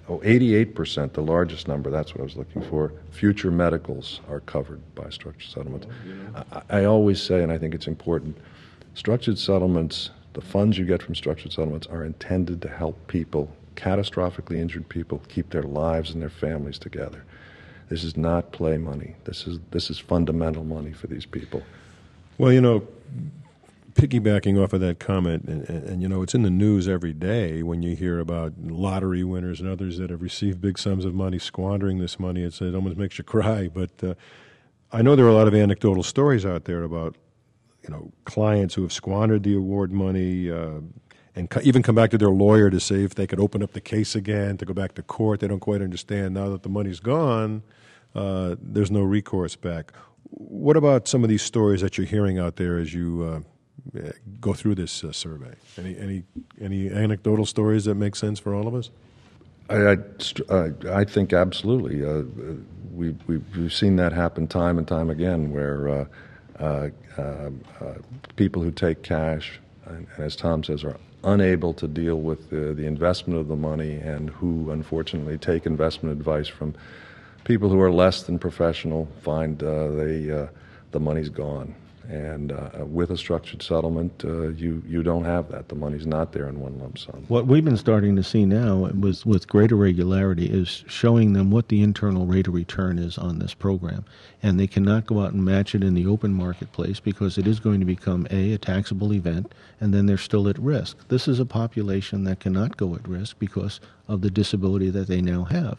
oh, 0.08 0.20
88%, 0.20 1.14
the 1.14 1.22
largest 1.22 1.68
number, 1.68 1.90
that's 1.90 2.14
what 2.14 2.22
I 2.22 2.24
was 2.24 2.36
looking 2.36 2.62
for. 2.62 2.92
Future 3.12 3.52
medicals 3.52 4.22
are 4.30 4.42
covered 4.42 4.82
by 4.96 5.10
structured 5.10 5.50
settlements. 5.50 5.88
I, 6.52 6.82
I 6.82 6.86
always 6.86 7.22
say, 7.22 7.42
and 7.42 7.52
I 7.52 7.58
think 7.58 7.74
it's 7.74 7.88
important, 7.88 8.38
structured 8.94 9.38
settlements, 9.38 10.12
the 10.34 10.42
funds 10.42 10.78
you 10.78 10.86
get 10.86 11.02
from 11.02 11.16
structured 11.16 11.52
settlements 11.52 11.88
are 11.88 12.06
intended 12.06 12.62
to 12.62 12.68
help 12.68 13.08
people 13.08 13.52
catastrophically 13.76 14.58
injured 14.58 14.88
people 14.90 15.22
keep 15.30 15.50
their 15.50 15.64
lives 15.64 16.12
and 16.12 16.22
their 16.22 16.30
families 16.30 16.78
together. 16.78 17.24
This 17.90 18.04
is 18.04 18.16
not 18.16 18.52
play 18.52 18.78
money. 18.78 19.16
This 19.26 19.48
is 19.48 19.60
this 19.72 19.90
is 19.90 20.00
fundamental 20.00 20.64
money 20.64 20.94
for 20.94 21.08
these 21.08 21.26
people. 21.26 21.62
Well, 22.38 22.54
you 22.54 22.62
know, 22.62 22.88
piggybacking 23.94 24.62
off 24.62 24.74
of 24.74 24.82
that 24.82 25.00
comment, 25.00 25.46
and, 25.46 25.68
and, 25.70 25.84
and, 25.84 26.02
you 26.02 26.10
know, 26.10 26.22
it's 26.22 26.34
in 26.34 26.44
the 26.44 26.50
news 26.50 26.88
every 26.88 27.14
day 27.14 27.64
when 27.64 27.84
you 27.84 27.96
hear 27.96 28.20
about 28.20 28.54
lottery 28.60 29.24
winners 29.24 29.60
and 29.60 29.70
others 29.70 29.98
that 29.98 30.10
have 30.10 30.22
received 30.22 30.62
big 30.62 30.78
sums 30.78 31.06
of 31.06 31.14
money 31.14 31.40
squandering 31.40 32.00
this 32.00 32.20
money. 32.20 32.44
It's, 32.44 32.62
it 32.62 32.76
almost 32.76 32.98
makes 32.98 33.18
you 33.18 33.24
cry. 33.24 33.68
But 33.68 33.92
uh, 34.04 34.14
I 34.92 35.02
know 35.02 35.16
there 35.16 35.26
are 35.26 35.30
a 35.30 35.34
lot 35.34 35.48
of 35.48 35.54
anecdotal 35.54 36.04
stories 36.04 36.46
out 36.46 36.66
there 36.66 36.84
about 36.84 37.16
you 37.84 37.90
know 37.90 38.12
clients 38.26 38.76
who 38.76 38.84
have 38.84 38.94
squandered 38.94 39.44
the 39.44 39.56
award 39.56 39.92
money, 39.92 40.52
uh, 40.52 40.82
and 41.36 41.50
co- 41.50 41.62
even 41.64 41.82
come 41.82 41.96
back 41.96 42.12
to 42.12 42.18
their 42.18 42.30
lawyer 42.30 42.70
to 42.70 42.80
say 42.80 43.04
if 43.04 43.16
they 43.16 43.26
could 43.26 43.40
open 43.40 43.64
up 43.64 43.74
the 43.74 43.82
case 43.82 44.16
again 44.16 44.58
to 44.58 44.66
go 44.66 44.74
back 44.74 44.96
to 44.96 45.02
court. 45.02 45.40
They 45.40 45.48
don't 45.48 45.60
quite 45.60 45.82
understand 45.82 46.34
now 46.34 46.50
that 46.50 46.64
the 46.64 46.70
money's 46.70 47.00
gone. 47.00 47.64
Uh, 48.14 48.56
there's 48.62 48.92
no 48.92 49.02
recourse 49.02 49.56
back. 49.56 49.94
What 50.30 50.78
about 50.78 51.08
some 51.08 51.24
of 51.24 51.30
these 51.30 51.42
stories 51.42 51.82
that 51.82 51.98
you're 51.98 52.08
hearing 52.08 52.38
out 52.38 52.58
there 52.58 52.78
as 52.78 52.94
you 52.94 53.24
uh, 53.24 53.51
go 54.40 54.54
through 54.54 54.76
this 54.76 55.04
uh, 55.04 55.12
survey? 55.12 55.54
Any 55.78 55.98
any 55.98 56.24
any 56.60 56.90
anecdotal 56.90 57.46
stories 57.46 57.86
that 57.86 57.96
make 57.96 58.16
sense 58.16 58.40
for 58.40 58.54
all 58.54 58.68
of 58.68 58.76
us? 58.76 58.92
I 59.70 59.98
I, 60.50 60.72
I 60.90 61.04
think 61.06 61.34
absolutely. 61.34 62.06
Uh, 62.06 62.24
we 62.94 63.16
we've, 63.28 63.58
we've 63.58 63.74
seen 63.74 63.96
that 63.98 64.14
happen 64.14 64.48
time 64.48 64.78
and 64.78 64.88
time 64.88 65.10
again, 65.10 65.52
where 65.52 65.90
uh, 65.90 66.06
uh, 66.60 66.90
people 68.36 68.62
who 68.62 68.72
take 68.72 69.04
cash, 69.04 69.60
and, 69.86 70.08
and 70.16 70.26
as 70.26 70.36
Tom 70.36 70.64
says, 70.64 70.84
are 70.84 70.98
unable 71.24 71.74
to 71.74 71.88
deal 71.88 72.20
with 72.20 72.50
the, 72.50 72.74
the 72.74 72.86
investment 72.86 73.40
of 73.40 73.48
the 73.48 73.56
money 73.56 73.96
and 73.96 74.30
who 74.30 74.72
unfortunately 74.72 75.38
take 75.38 75.66
investment 75.66 76.18
advice 76.18 76.48
from 76.48 76.74
people 77.44 77.70
who 77.70 77.80
are 77.80 77.92
less 77.92 78.24
than 78.24 78.40
professional 78.40 79.08
find 79.22 79.62
uh, 79.64 79.92
they, 79.92 80.32
uh, 80.32 80.48
the 80.92 81.00
money's 81.00 81.30
gone. 81.30 81.76
And 82.10 82.52
uh, 82.52 82.86
with 82.86 83.12
a 83.12 83.18
structured 83.18 83.62
settlement, 83.62 84.24
uh, 84.26 84.50
you 84.50 84.84
you 84.88 85.04
don't 85.04 85.24
have 85.24 85.50
that. 85.52 85.70
The 85.70 85.76
money's 85.76 86.06
not 86.06 86.32
there 86.32 86.48
in 86.48 86.60
one 86.60 86.80
lump 86.80 86.98
sum. 86.98 87.26
What 87.28 87.48
we've 87.48 87.64
been 87.64 87.78
starting 87.78 88.16
to 88.16 88.24
see 88.24 88.46
now, 88.46 88.90
was 89.00 89.26
with 89.26 89.48
greater 89.48 89.76
regularity, 89.76 90.48
is 90.48 90.84
showing 90.88 91.34
them 91.34 91.52
what 91.52 91.70
the 91.70 91.82
internal 91.82 92.26
rate 92.26 92.48
of 92.48 92.54
return 92.54 92.98
is 93.00 93.18
on 93.18 93.40
this 93.40 93.54
program, 93.54 94.04
and 94.42 94.60
they 94.60 94.68
cannot 94.68 95.06
go 95.06 95.22
out 95.22 95.34
and 95.34 95.46
match 95.46 95.76
it 95.76 95.84
in 95.84 95.94
the 95.94 96.06
open 96.08 96.34
marketplace 96.34 97.00
because 97.00 97.38
it 97.38 97.48
is 97.48 97.60
going 97.60 97.80
to 97.80 97.86
become 97.86 98.28
a 98.30 98.54
a 98.54 98.58
taxable 98.58 99.14
event, 99.14 99.54
and 99.80 99.94
then 99.94 100.06
they're 100.08 100.18
still 100.18 100.50
at 100.50 100.60
risk. 100.60 100.98
This 101.08 101.28
is 101.28 101.40
a 101.40 101.46
population 101.46 102.24
that 102.26 102.40
cannot 102.40 102.78
go 102.78 102.96
at 102.96 103.08
risk 103.08 103.38
because 103.40 103.80
of 104.08 104.22
the 104.22 104.32
disability 104.32 104.90
that 104.90 105.08
they 105.08 105.22
now 105.22 105.46
have, 105.46 105.78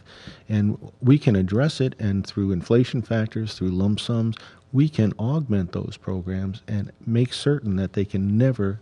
and 0.49 0.79
we 1.03 1.19
can 1.19 1.37
address 1.37 1.81
it, 1.81 1.95
and 1.99 2.27
through 2.27 2.53
inflation 2.53 3.03
factors, 3.03 3.55
through 3.55 3.69
lump 3.69 4.01
sums, 4.01 4.37
we 4.73 4.89
can 4.89 5.13
augment 5.19 5.73
those 5.73 5.97
programs 5.97 6.63
and 6.67 6.91
make 7.07 7.33
certain 7.33 7.77
that 7.77 7.93
they 7.93 8.05
can 8.05 8.39
never 8.39 8.81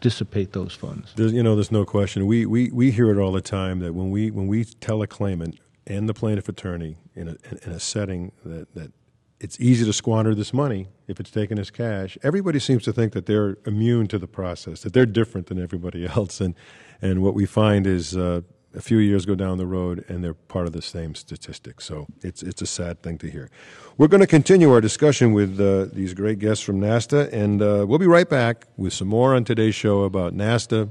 dissipate 0.00 0.52
those 0.52 0.74
funds. 0.74 1.12
There's, 1.14 1.32
you 1.32 1.42
know, 1.42 1.54
there's 1.54 1.70
no 1.70 1.84
question. 1.84 2.26
We, 2.26 2.46
we, 2.46 2.70
we 2.70 2.90
hear 2.90 3.10
it 3.10 3.22
all 3.22 3.32
the 3.32 3.42
time 3.42 3.80
that 3.80 3.94
when 3.94 4.10
we 4.10 4.30
when 4.30 4.46
we 4.46 4.64
tell 4.64 5.02
a 5.02 5.06
claimant 5.06 5.60
and 5.86 6.08
the 6.08 6.14
plaintiff 6.14 6.48
attorney 6.48 6.96
in 7.14 7.28
a, 7.28 7.36
in 7.62 7.72
a 7.72 7.80
setting 7.80 8.32
that, 8.44 8.74
that 8.74 8.92
it's 9.40 9.58
easy 9.60 9.84
to 9.84 9.92
squander 9.92 10.34
this 10.34 10.52
money 10.52 10.88
if 11.08 11.18
it's 11.18 11.30
taken 11.30 11.58
as 11.58 11.70
cash, 11.70 12.16
everybody 12.22 12.58
seems 12.58 12.82
to 12.84 12.92
think 12.92 13.12
that 13.12 13.26
they're 13.26 13.56
immune 13.66 14.06
to 14.08 14.18
the 14.18 14.26
process, 14.26 14.82
that 14.82 14.92
they're 14.92 15.06
different 15.06 15.46
than 15.48 15.60
everybody 15.60 16.06
else. 16.16 16.40
And, 16.40 16.54
and 17.02 17.22
what 17.22 17.34
we 17.34 17.46
find 17.46 17.86
is 17.86 18.16
uh, 18.16 18.42
a 18.74 18.80
few 18.80 18.98
years 18.98 19.26
go 19.26 19.34
down 19.34 19.58
the 19.58 19.66
road 19.66 20.04
and 20.08 20.22
they're 20.22 20.34
part 20.34 20.66
of 20.66 20.72
the 20.72 20.82
same 20.82 21.14
statistic. 21.14 21.80
So 21.80 22.06
it's, 22.22 22.42
it's 22.42 22.62
a 22.62 22.66
sad 22.66 23.02
thing 23.02 23.18
to 23.18 23.30
hear. 23.30 23.50
We're 23.98 24.08
going 24.08 24.20
to 24.20 24.26
continue 24.26 24.72
our 24.72 24.80
discussion 24.80 25.32
with 25.32 25.60
uh, 25.60 25.86
these 25.92 26.14
great 26.14 26.38
guests 26.38 26.64
from 26.64 26.80
NASTA, 26.80 27.32
and 27.32 27.60
uh, 27.60 27.84
we'll 27.86 27.98
be 27.98 28.06
right 28.06 28.28
back 28.28 28.66
with 28.76 28.92
some 28.92 29.08
more 29.08 29.34
on 29.34 29.44
today's 29.44 29.74
show 29.74 30.04
about 30.04 30.34
NASTA 30.34 30.88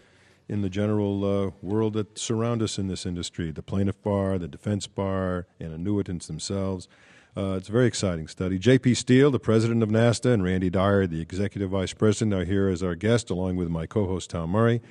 in 0.49 0.61
the 0.61 0.67
general 0.67 1.23
uh, 1.23 1.51
world 1.61 1.93
that 1.93 2.19
surround 2.19 2.61
us 2.61 2.77
in 2.77 2.89
this 2.89 3.05
industry 3.05 3.49
the 3.49 3.61
plaintiff 3.63 4.03
bar, 4.03 4.37
the 4.37 4.49
defense 4.49 4.87
bar, 4.87 5.47
and 5.57 5.73
annuitants 5.73 6.27
themselves. 6.27 6.89
Uh, 7.37 7.55
it's 7.57 7.69
a 7.69 7.71
very 7.71 7.87
exciting 7.87 8.27
study. 8.27 8.59
J.P. 8.59 8.93
Steele, 8.95 9.31
the 9.31 9.39
president 9.39 9.81
of 9.81 9.87
NASTA, 9.87 10.33
and 10.33 10.43
Randy 10.43 10.69
Dyer, 10.69 11.07
the 11.07 11.21
executive 11.21 11.69
vice 11.69 11.93
president, 11.93 12.33
are 12.33 12.43
here 12.43 12.67
as 12.67 12.83
our 12.83 12.95
guest, 12.95 13.29
along 13.29 13.55
with 13.55 13.69
my 13.69 13.85
co 13.85 14.05
host, 14.05 14.31
Tom 14.31 14.49
Murray. 14.49 14.81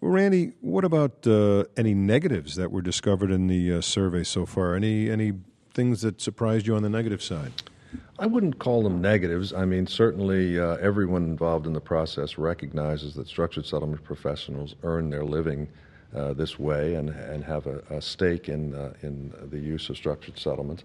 Randy, 0.00 0.52
what 0.60 0.84
about 0.84 1.26
uh, 1.26 1.64
any 1.76 1.92
negatives 1.92 2.54
that 2.54 2.70
were 2.70 2.82
discovered 2.82 3.32
in 3.32 3.48
the 3.48 3.74
uh, 3.74 3.80
survey 3.80 4.22
so 4.22 4.46
far? 4.46 4.76
Any 4.76 5.10
any 5.10 5.32
things 5.74 6.02
that 6.02 6.20
surprised 6.20 6.66
you 6.66 6.76
on 6.76 6.82
the 6.82 6.88
negative 6.88 7.22
side? 7.22 7.52
I 8.18 8.26
wouldn't 8.26 8.58
call 8.58 8.82
them 8.82 9.00
negatives. 9.00 9.52
I 9.52 9.64
mean, 9.64 9.86
certainly 9.86 10.58
uh, 10.58 10.76
everyone 10.76 11.24
involved 11.24 11.66
in 11.66 11.72
the 11.72 11.80
process 11.80 12.38
recognizes 12.38 13.14
that 13.14 13.26
structured 13.26 13.66
settlement 13.66 14.04
professionals 14.04 14.76
earn 14.82 15.10
their 15.10 15.24
living 15.24 15.68
uh, 16.14 16.32
this 16.32 16.58
way 16.60 16.94
and 16.94 17.10
and 17.10 17.42
have 17.42 17.66
a, 17.66 17.78
a 17.90 18.00
stake 18.00 18.48
in 18.48 18.74
uh, 18.74 18.92
in 19.02 19.32
the 19.50 19.58
use 19.58 19.90
of 19.90 19.96
structured 19.96 20.38
settlements. 20.38 20.84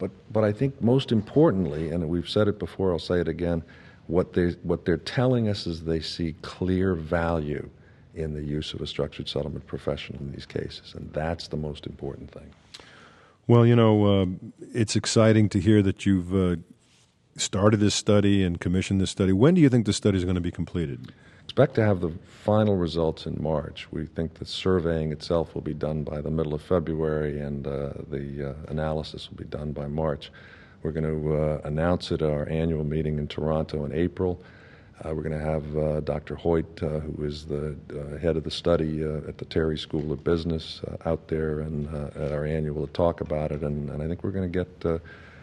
But 0.00 0.10
but 0.32 0.42
I 0.42 0.50
think 0.52 0.82
most 0.82 1.12
importantly, 1.12 1.90
and 1.90 2.08
we've 2.08 2.28
said 2.28 2.48
it 2.48 2.58
before, 2.58 2.90
I'll 2.90 2.98
say 2.98 3.20
it 3.20 3.28
again. 3.28 3.62
What 4.08 4.32
they 4.32 4.50
what 4.64 4.84
they're 4.84 4.96
telling 4.96 5.48
us 5.48 5.68
is 5.68 5.84
they 5.84 6.00
see 6.00 6.34
clear 6.42 6.96
value 6.96 7.70
in 8.14 8.34
the 8.34 8.42
use 8.42 8.74
of 8.74 8.80
a 8.80 8.86
structured 8.86 9.28
settlement 9.28 9.66
professional 9.66 10.20
in 10.20 10.32
these 10.32 10.46
cases, 10.46 10.94
and 10.94 11.12
that's 11.12 11.48
the 11.48 11.56
most 11.56 11.86
important 11.86 12.30
thing. 12.30 12.50
Well, 13.46 13.64
you 13.64 13.76
know, 13.76 14.22
uh, 14.22 14.26
it's 14.74 14.94
exciting 14.94 15.48
to 15.50 15.60
hear 15.60 15.82
that 15.82 16.04
you've 16.04 16.34
uh, 16.34 16.56
started 17.36 17.80
this 17.80 17.94
study 17.94 18.42
and 18.44 18.60
commissioned 18.60 19.00
this 19.00 19.10
study. 19.10 19.32
When 19.32 19.54
do 19.54 19.60
you 19.60 19.68
think 19.68 19.86
the 19.86 19.92
study 19.92 20.18
is 20.18 20.24
going 20.24 20.34
to 20.34 20.40
be 20.40 20.50
completed? 20.50 21.12
Expect 21.44 21.74
to 21.76 21.84
have 21.84 22.00
the 22.00 22.12
final 22.44 22.76
results 22.76 23.24
in 23.24 23.42
March. 23.42 23.90
We 23.90 24.04
think 24.04 24.34
the 24.34 24.44
surveying 24.44 25.12
itself 25.12 25.54
will 25.54 25.62
be 25.62 25.72
done 25.72 26.04
by 26.04 26.20
the 26.20 26.30
middle 26.30 26.52
of 26.52 26.60
February, 26.60 27.40
and 27.40 27.66
uh, 27.66 27.92
the 28.10 28.50
uh, 28.50 28.70
analysis 28.70 29.30
will 29.30 29.38
be 29.38 29.44
done 29.44 29.72
by 29.72 29.86
March. 29.86 30.30
We're 30.82 30.92
going 30.92 31.04
to 31.04 31.36
uh, 31.36 31.60
announce 31.64 32.12
it 32.12 32.20
at 32.22 32.30
our 32.30 32.48
annual 32.48 32.84
meeting 32.84 33.18
in 33.18 33.28
Toronto 33.28 33.84
in 33.86 33.92
April. 33.92 34.42
Uh, 35.04 35.14
we're 35.14 35.22
going 35.22 35.38
to 35.38 35.44
have 35.44 35.76
uh, 35.76 36.00
Dr. 36.00 36.34
Hoyt, 36.34 36.82
uh, 36.82 37.00
who 37.00 37.24
is 37.24 37.44
the 37.44 37.76
uh, 37.92 38.18
head 38.18 38.36
of 38.36 38.44
the 38.44 38.50
study 38.50 39.04
uh, 39.04 39.28
at 39.28 39.38
the 39.38 39.44
Terry 39.44 39.78
School 39.78 40.12
of 40.12 40.24
Business, 40.24 40.80
uh, 40.88 41.08
out 41.08 41.28
there 41.28 41.60
and 41.60 41.88
at 42.16 42.32
our 42.32 42.44
annual 42.44 42.86
to 42.86 42.92
talk 42.92 43.20
about 43.20 43.52
it. 43.52 43.62
And, 43.62 43.90
and 43.90 44.02
I 44.02 44.08
think 44.08 44.24
we're 44.24 44.32
going 44.32 44.50
to 44.50 44.64
get 44.64 45.00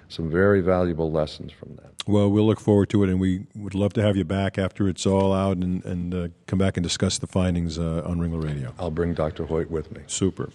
some 0.10 0.30
very 0.30 0.62
valuable 0.62 1.12
lessons 1.12 1.52
from 1.52 1.76
that. 1.78 1.92
Well, 2.06 2.30
we'll 2.30 2.46
look 2.46 2.60
forward 2.60 2.90
to 2.90 3.04
it, 3.04 3.10
and 3.10 3.20
we 3.20 3.48
would 3.56 3.74
love 3.74 3.94
to 3.94 4.02
have 4.02 4.16
you 4.16 4.26
back 4.26 4.60
after 4.60 4.88
it's 4.88 5.08
all 5.08 5.34
out 5.34 5.58
and, 5.58 5.84
and 5.86 6.32
come 6.46 6.60
back 6.60 6.78
and 6.78 6.84
discuss 6.84 7.18
the 7.18 7.26
findings 7.26 7.80
on 7.80 8.20
Ringler 8.20 8.44
Radio. 8.44 8.74
I'll 8.78 8.92
bring 8.92 9.14
Dr. 9.14 9.46
Hoyt 9.46 9.72
with 9.72 9.92
me. 9.92 10.02
Super. 10.08 10.50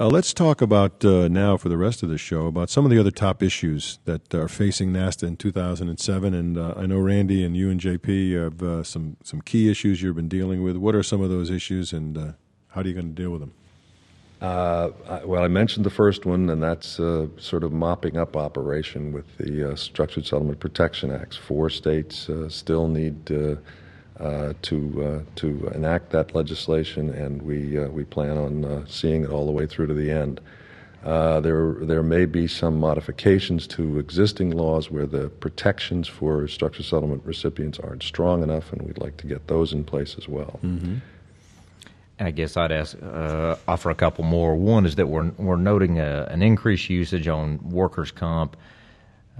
Uh, 0.00 0.08
let's 0.08 0.32
talk 0.32 0.62
about 0.62 1.04
uh, 1.04 1.28
now 1.28 1.58
for 1.58 1.68
the 1.68 1.76
rest 1.76 2.02
of 2.02 2.08
the 2.08 2.16
show 2.16 2.46
about 2.46 2.70
some 2.70 2.86
of 2.86 2.90
the 2.90 2.98
other 2.98 3.10
top 3.10 3.42
issues 3.42 3.98
that 4.06 4.34
are 4.34 4.48
facing 4.48 4.94
NASTA 4.94 5.24
in 5.24 5.36
2007. 5.36 6.32
And 6.32 6.56
uh, 6.56 6.72
I 6.74 6.86
know 6.86 6.98
Randy 6.98 7.44
and 7.44 7.54
you 7.54 7.68
and 7.68 7.78
JP 7.78 8.42
have 8.42 8.62
uh, 8.62 8.82
some 8.82 9.18
some 9.22 9.42
key 9.42 9.70
issues 9.70 10.00
you've 10.00 10.16
been 10.16 10.26
dealing 10.26 10.62
with. 10.62 10.78
What 10.78 10.94
are 10.94 11.02
some 11.02 11.20
of 11.20 11.28
those 11.28 11.50
issues, 11.50 11.92
and 11.92 12.16
uh, 12.16 12.32
how 12.68 12.80
are 12.80 12.86
you 12.86 12.94
going 12.94 13.14
to 13.14 13.22
deal 13.22 13.30
with 13.30 13.40
them? 13.40 13.52
Uh, 14.40 14.88
well, 15.26 15.44
I 15.44 15.48
mentioned 15.48 15.84
the 15.84 15.90
first 15.90 16.24
one, 16.24 16.48
and 16.48 16.62
that's 16.62 16.88
sort 16.96 17.62
of 17.62 17.70
mopping 17.70 18.16
up 18.16 18.38
operation 18.38 19.12
with 19.12 19.26
the 19.36 19.76
Structured 19.76 20.24
Settlement 20.24 20.60
Protection 20.60 21.10
Acts. 21.10 21.36
Four 21.36 21.68
states 21.68 22.30
still 22.48 22.88
need 22.88 23.26
uh, 24.20 24.52
to 24.62 25.04
uh, 25.04 25.20
to 25.36 25.68
enact 25.74 26.10
that 26.10 26.34
legislation, 26.34 27.08
and 27.10 27.40
we 27.40 27.78
uh, 27.78 27.88
we 27.88 28.04
plan 28.04 28.36
on 28.36 28.64
uh, 28.64 28.84
seeing 28.86 29.24
it 29.24 29.30
all 29.30 29.46
the 29.46 29.52
way 29.52 29.66
through 29.66 29.86
to 29.86 29.94
the 29.94 30.10
end. 30.10 30.40
Uh, 31.04 31.40
there 31.40 31.76
there 31.80 32.02
may 32.02 32.26
be 32.26 32.46
some 32.46 32.78
modifications 32.78 33.66
to 33.66 33.98
existing 33.98 34.50
laws 34.50 34.90
where 34.90 35.06
the 35.06 35.28
protections 35.28 36.06
for 36.06 36.46
structured 36.46 36.84
settlement 36.84 37.22
recipients 37.24 37.78
aren't 37.78 38.02
strong 38.02 38.42
enough, 38.42 38.72
and 38.72 38.82
we'd 38.82 38.98
like 38.98 39.16
to 39.16 39.26
get 39.26 39.46
those 39.46 39.72
in 39.72 39.84
place 39.84 40.16
as 40.18 40.28
well. 40.28 40.60
Mm-hmm. 40.62 40.96
I 42.22 42.30
guess 42.32 42.54
I'd 42.58 42.70
ask, 42.70 42.98
offer 43.66 43.88
a 43.88 43.94
couple 43.94 44.24
more. 44.24 44.54
One 44.54 44.84
is 44.84 44.96
that 44.96 45.06
we're 45.06 45.30
we're 45.38 45.56
noting 45.56 45.98
a, 45.98 46.28
an 46.30 46.42
increased 46.42 46.90
usage 46.90 47.26
on 47.26 47.70
workers' 47.70 48.10
comp 48.10 48.58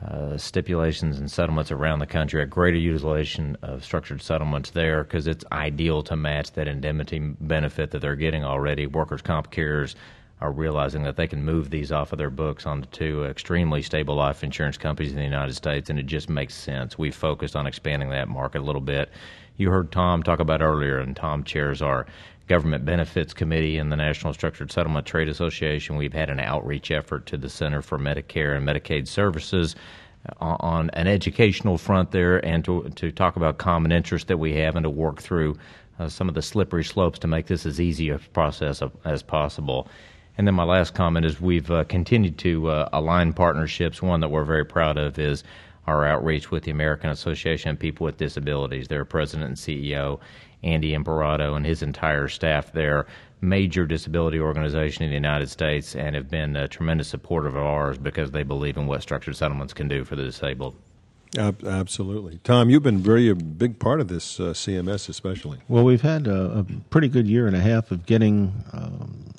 uh, 0.06 0.36
stipulations 0.38 1.18
and 1.18 1.30
settlements 1.30 1.70
around 1.70 1.98
the 1.98 2.06
country, 2.06 2.42
a 2.42 2.46
greater 2.46 2.78
utilization 2.78 3.56
of 3.62 3.84
structured 3.84 4.22
settlements 4.22 4.70
there 4.70 5.04
because 5.04 5.26
it's 5.26 5.44
ideal 5.52 6.02
to 6.02 6.16
match 6.16 6.52
that 6.52 6.66
indemnity 6.66 7.18
benefit 7.18 7.90
that 7.90 8.00
they're 8.00 8.16
getting 8.16 8.44
already. 8.44 8.86
Workers' 8.86 9.20
comp 9.20 9.50
carriers 9.50 9.94
are 10.40 10.52
realizing 10.52 11.02
that 11.02 11.16
they 11.16 11.26
can 11.26 11.44
move 11.44 11.68
these 11.68 11.92
off 11.92 12.12
of 12.12 12.18
their 12.18 12.30
books 12.30 12.64
onto 12.66 12.88
two 12.88 13.24
extremely 13.24 13.82
stable 13.82 14.14
life 14.14 14.42
insurance 14.42 14.78
companies 14.78 15.12
in 15.12 15.18
the 15.18 15.24
United 15.24 15.54
States, 15.54 15.90
and 15.90 15.98
it 15.98 16.06
just 16.06 16.30
makes 16.30 16.54
sense. 16.54 16.96
We've 16.96 17.14
focused 17.14 17.54
on 17.54 17.66
expanding 17.66 18.08
that 18.10 18.28
market 18.28 18.60
a 18.60 18.64
little 18.64 18.80
bit. 18.80 19.10
You 19.58 19.70
heard 19.70 19.92
Tom 19.92 20.22
talk 20.22 20.40
about 20.40 20.62
earlier, 20.62 20.98
and 20.98 21.14
Tom 21.14 21.44
chairs 21.44 21.82
our 21.82 22.06
Government 22.50 22.84
Benefits 22.84 23.32
Committee 23.32 23.78
and 23.78 23.92
the 23.92 23.96
National 23.96 24.34
Structured 24.34 24.72
Settlement 24.72 25.06
Trade 25.06 25.28
Association. 25.28 25.94
We've 25.94 26.12
had 26.12 26.30
an 26.30 26.40
outreach 26.40 26.90
effort 26.90 27.26
to 27.26 27.36
the 27.36 27.48
Center 27.48 27.80
for 27.80 27.96
Medicare 27.96 28.56
and 28.56 28.66
Medicaid 28.66 29.06
Services 29.06 29.76
uh, 30.28 30.56
on 30.58 30.90
an 30.94 31.06
educational 31.06 31.78
front 31.78 32.10
there 32.10 32.44
and 32.44 32.64
to, 32.64 32.90
to 32.96 33.12
talk 33.12 33.36
about 33.36 33.58
common 33.58 33.92
interests 33.92 34.26
that 34.26 34.38
we 34.38 34.52
have 34.54 34.74
and 34.74 34.82
to 34.82 34.90
work 34.90 35.22
through 35.22 35.56
uh, 36.00 36.08
some 36.08 36.28
of 36.28 36.34
the 36.34 36.42
slippery 36.42 36.82
slopes 36.82 37.20
to 37.20 37.28
make 37.28 37.46
this 37.46 37.64
as 37.66 37.80
easy 37.80 38.08
a 38.08 38.18
process 38.18 38.82
as 39.04 39.22
possible. 39.22 39.86
And 40.36 40.44
then 40.44 40.56
my 40.56 40.64
last 40.64 40.92
comment 40.92 41.26
is 41.26 41.40
we've 41.40 41.70
uh, 41.70 41.84
continued 41.84 42.36
to 42.38 42.68
uh, 42.68 42.88
align 42.92 43.32
partnerships. 43.32 44.02
One 44.02 44.18
that 44.22 44.30
we're 44.30 44.42
very 44.42 44.64
proud 44.64 44.98
of 44.98 45.20
is 45.20 45.44
our 45.90 46.06
outreach 46.06 46.50
with 46.50 46.64
the 46.64 46.70
American 46.70 47.10
Association 47.10 47.70
of 47.70 47.78
People 47.78 48.04
with 48.04 48.16
Disabilities. 48.16 48.88
Their 48.88 49.04
president 49.04 49.48
and 49.48 49.56
CEO 49.56 50.20
Andy 50.62 50.94
Imparato 50.94 51.54
and 51.54 51.64
his 51.64 51.82
entire 51.82 52.28
staff 52.28 52.72
there, 52.72 53.06
major 53.40 53.86
disability 53.86 54.38
organization 54.38 55.04
in 55.04 55.10
the 55.10 55.14
United 55.14 55.48
States, 55.48 55.96
and 55.96 56.14
have 56.14 56.28
been 56.28 56.56
a 56.56 56.68
tremendous 56.68 57.08
supporter 57.08 57.48
of 57.48 57.56
ours 57.56 57.98
because 57.98 58.30
they 58.30 58.42
believe 58.42 58.76
in 58.76 58.86
what 58.86 59.02
structured 59.02 59.36
settlements 59.36 59.72
can 59.72 59.88
do 59.88 60.04
for 60.04 60.16
the 60.16 60.22
disabled. 60.22 60.76
Absolutely. 61.38 62.40
Tom, 62.42 62.70
you've 62.70 62.82
been 62.82 62.98
very 62.98 63.28
a 63.28 63.36
big 63.36 63.78
part 63.78 64.00
of 64.00 64.08
this, 64.08 64.40
uh, 64.40 64.52
CMS 64.52 65.08
especially. 65.08 65.58
Well, 65.68 65.84
we've 65.84 66.00
had 66.00 66.26
a, 66.26 66.58
a, 66.58 66.66
pretty 66.90 67.06
good 67.06 67.28
year 67.28 67.46
and 67.46 67.54
a 67.54 67.60
half 67.60 67.92
of 67.92 68.04
getting 68.04 68.64
um, 68.72 69.32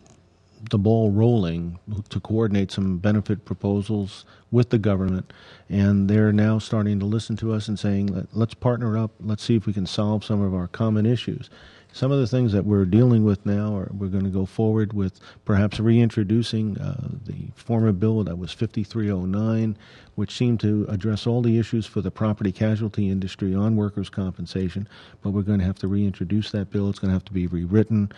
the 0.70 0.78
ball 0.78 1.12
rolling 1.12 1.80
to 2.10 2.20
coordinate 2.20 2.72
some 2.72 2.98
benefit 2.98 3.46
proposals 3.46 4.26
with 4.52 4.70
the 4.70 4.78
government, 4.78 5.32
and 5.70 6.10
they're 6.10 6.34
now 6.34 6.60
starting 6.60 7.00
to 7.00 7.06
listen 7.06 7.36
to 7.38 7.54
us 7.54 7.68
and 7.68 7.80
saying, 7.80 8.28
"Let's 8.34 8.54
partner 8.54 8.98
up. 8.98 9.12
Let's 9.20 9.44
see 9.44 9.56
if 9.56 9.66
we 9.66 9.74
can 9.74 9.86
solve 9.86 10.24
some 10.24 10.42
of 10.42 10.54
our 10.54 10.68
common 10.68 11.06
issues." 11.06 11.50
Some 11.94 12.12
of 12.14 12.20
the 12.20 12.28
things 12.28 12.54
that 12.54 12.66
we're 12.66 12.86
dealing 12.86 13.26
with 13.26 13.46
now 13.46 13.76
are 13.76 13.92
we're 13.94 14.08
going 14.08 14.24
to 14.24 14.30
go 14.30 14.46
forward 14.46 14.94
with 14.94 15.20
perhaps 15.44 15.78
reintroducing 15.78 16.78
uh, 16.78 17.10
the 17.26 17.50
former 17.54 17.92
bill 17.92 18.24
that 18.24 18.38
was 18.38 18.54
5309, 18.54 19.78
which 20.16 20.32
seemed 20.34 20.62
to 20.62 20.86
address 20.88 21.28
all 21.28 21.42
the 21.42 21.60
issues 21.60 21.86
for 21.86 22.00
the 22.00 22.10
property 22.10 22.54
casualty 22.54 23.10
industry 23.10 23.54
on 23.54 23.76
workers' 23.76 24.10
compensation. 24.10 24.88
But 25.22 25.32
we're 25.32 25.42
going 25.42 25.60
to 25.60 25.66
have 25.66 25.80
to 25.80 25.90
reintroduce 25.90 26.52
that 26.52 26.72
bill. 26.72 26.90
It's 26.90 27.00
going 27.00 27.10
to 27.10 27.16
have 27.16 27.26
to 27.26 27.34
be 27.34 27.48
rewritten. 27.48 28.10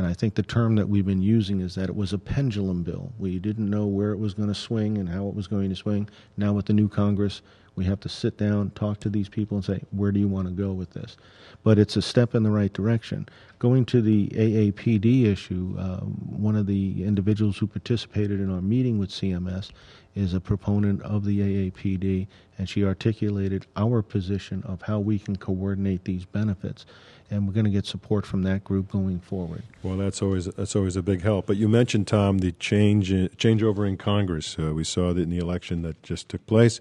And 0.00 0.08
I 0.08 0.14
think 0.14 0.34
the 0.34 0.42
term 0.42 0.76
that 0.76 0.88
we've 0.88 1.04
been 1.04 1.20
using 1.20 1.60
is 1.60 1.74
that 1.74 1.90
it 1.90 1.94
was 1.94 2.14
a 2.14 2.18
pendulum 2.18 2.82
bill. 2.84 3.12
We 3.18 3.38
didn't 3.38 3.68
know 3.68 3.84
where 3.84 4.12
it 4.12 4.18
was 4.18 4.32
going 4.32 4.48
to 4.48 4.54
swing 4.54 4.96
and 4.96 5.10
how 5.10 5.28
it 5.28 5.34
was 5.34 5.46
going 5.46 5.68
to 5.68 5.76
swing. 5.76 6.08
Now, 6.38 6.54
with 6.54 6.64
the 6.64 6.72
new 6.72 6.88
Congress, 6.88 7.42
We 7.76 7.84
have 7.86 8.00
to 8.00 8.08
sit 8.08 8.36
down, 8.36 8.70
talk 8.70 9.00
to 9.00 9.08
these 9.08 9.28
people, 9.28 9.56
and 9.56 9.64
say, 9.64 9.82
where 9.90 10.12
do 10.12 10.20
you 10.20 10.28
want 10.28 10.48
to 10.48 10.52
go 10.52 10.72
with 10.72 10.90
this? 10.90 11.16
But 11.62 11.78
it's 11.78 11.96
a 11.96 12.02
step 12.02 12.34
in 12.34 12.42
the 12.42 12.50
right 12.50 12.72
direction. 12.72 13.28
Going 13.58 13.84
to 13.86 14.02
the 14.02 14.28
AAPD 14.28 15.24
issue, 15.24 15.76
um, 15.78 16.18
one 16.28 16.56
of 16.56 16.66
the 16.66 17.04
individuals 17.04 17.58
who 17.58 17.66
participated 17.66 18.40
in 18.40 18.50
our 18.52 18.60
meeting 18.60 18.98
with 18.98 19.10
CMS 19.10 19.70
is 20.14 20.34
a 20.34 20.40
proponent 20.40 21.00
of 21.02 21.24
the 21.24 21.40
AAPD, 21.40 22.26
and 22.58 22.68
she 22.68 22.84
articulated 22.84 23.66
our 23.76 24.02
position 24.02 24.62
of 24.64 24.82
how 24.82 24.98
we 24.98 25.18
can 25.18 25.36
coordinate 25.36 26.04
these 26.04 26.24
benefits. 26.24 26.84
And 27.30 27.46
we're 27.46 27.54
going 27.54 27.64
to 27.64 27.70
get 27.70 27.86
support 27.86 28.26
from 28.26 28.42
that 28.42 28.64
group 28.64 28.90
going 28.90 29.20
forward. 29.20 29.62
Well, 29.84 29.96
that's 29.96 30.20
always 30.20 30.46
that's 30.46 30.74
always 30.74 30.96
a 30.96 31.02
big 31.02 31.22
help. 31.22 31.46
But 31.46 31.56
you 31.56 31.68
mentioned 31.68 32.08
Tom 32.08 32.38
the 32.38 32.52
change 32.52 33.10
changeover 33.10 33.86
in 33.86 33.96
Congress. 33.96 34.56
Uh, 34.58 34.74
we 34.74 34.82
saw 34.82 35.12
that 35.12 35.22
in 35.22 35.30
the 35.30 35.38
election 35.38 35.82
that 35.82 36.02
just 36.02 36.28
took 36.28 36.44
place. 36.46 36.80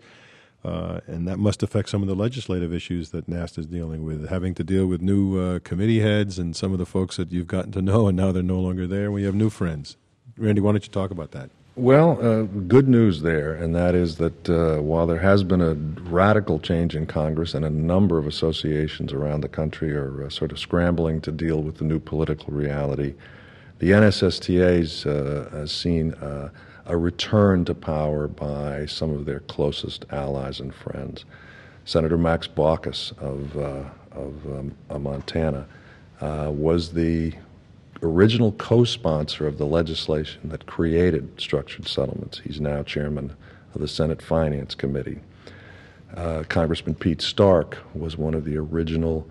Uh, 0.64 1.00
and 1.08 1.26
that 1.26 1.38
must 1.40 1.64
affect 1.64 1.88
some 1.88 2.02
of 2.02 2.10
the 2.10 2.16
legislative 2.16 2.74
issues 2.74 3.12
that 3.12 3.28
NASTA 3.30 3.60
is 3.60 3.66
dealing 3.68 4.04
with, 4.04 4.28
having 4.28 4.54
to 4.56 4.64
deal 4.64 4.88
with 4.88 5.02
new 5.02 5.40
uh, 5.40 5.60
committee 5.60 6.02
heads 6.02 6.38
and 6.38 6.54
some 6.54 6.74
of 6.74 6.80
the 6.80 6.86
folks 6.86 7.16
that 7.16 7.32
you've 7.32 7.48
gotten 7.48 7.72
to 7.72 7.82
know, 7.82 8.08
and 8.08 8.18
now 8.18 8.34
they're 8.34 8.44
no 8.44 8.60
longer 8.60 8.86
there. 8.86 9.10
We 9.10 9.24
have 9.24 9.36
new 9.36 9.50
friends. 9.50 9.96
Randy, 10.38 10.60
why 10.60 10.74
don't 10.74 10.84
you 10.84 10.92
talk 10.92 11.12
about 11.12 11.32
that? 11.32 11.50
Well, 11.80 12.20
uh, 12.22 12.42
good 12.44 12.90
news 12.90 13.22
there, 13.22 13.54
and 13.54 13.74
that 13.74 13.96
is 13.96 14.18
that 14.18 14.50
uh, 14.50 14.82
while 14.82 15.08
there 15.08 15.20
has 15.20 15.46
been 15.46 15.62
a 15.62 15.76
radical 16.12 16.60
change 16.60 16.94
in 16.94 17.06
Congress 17.06 17.54
and 17.54 17.64
a 17.64 17.70
number 17.70 18.18
of 18.18 18.28
associations 18.28 19.14
around 19.14 19.40
the 19.40 19.48
country 19.48 19.96
are 19.96 20.26
uh, 20.26 20.30
sort 20.30 20.52
of 20.52 20.60
scrambling 20.60 21.22
to 21.22 21.32
deal 21.32 21.64
with 21.64 21.78
the 21.78 21.86
new 21.86 21.98
political 21.98 22.54
reality, 22.54 23.14
the 23.78 23.92
NSSTA 23.92 25.06
uh, 25.06 25.58
has 25.58 25.72
seen 25.72 26.16
uh, 26.16 26.50
a 26.86 26.98
return 26.98 27.64
to 27.64 27.74
power 27.74 28.28
by 28.28 28.86
some 28.86 29.12
of 29.12 29.24
their 29.24 29.40
closest 29.40 30.04
allies 30.12 30.60
and 30.60 30.76
friends. 30.76 31.24
Senator 31.86 32.18
Max 32.18 32.46
Baucus 32.46 33.18
of, 33.20 33.58
uh, 33.58 33.86
of 34.12 34.46
um, 34.48 34.76
Montana 35.02 35.66
was 36.20 36.92
the 36.92 37.32
original 38.02 38.52
co 38.54 38.84
sponsor 38.84 39.48
of 39.48 39.58
the 39.58 39.66
legislation 39.66 40.50
that 40.50 40.66
created 40.66 41.40
structured 41.40 41.88
settlements. 41.88 42.40
He's 42.40 42.62
now 42.62 42.84
chairman 42.84 43.36
of 43.74 43.82
the 43.82 43.88
Senate 43.88 44.22
Finance 44.22 44.76
Committee. 44.76 45.20
Uh, 46.16 46.44
Congressman 46.50 46.96
Pete 46.96 47.22
Stark 47.22 47.78
was 47.94 48.18
one 48.18 48.34
of 48.34 48.46
the 48.46 48.58
original 48.58 49.28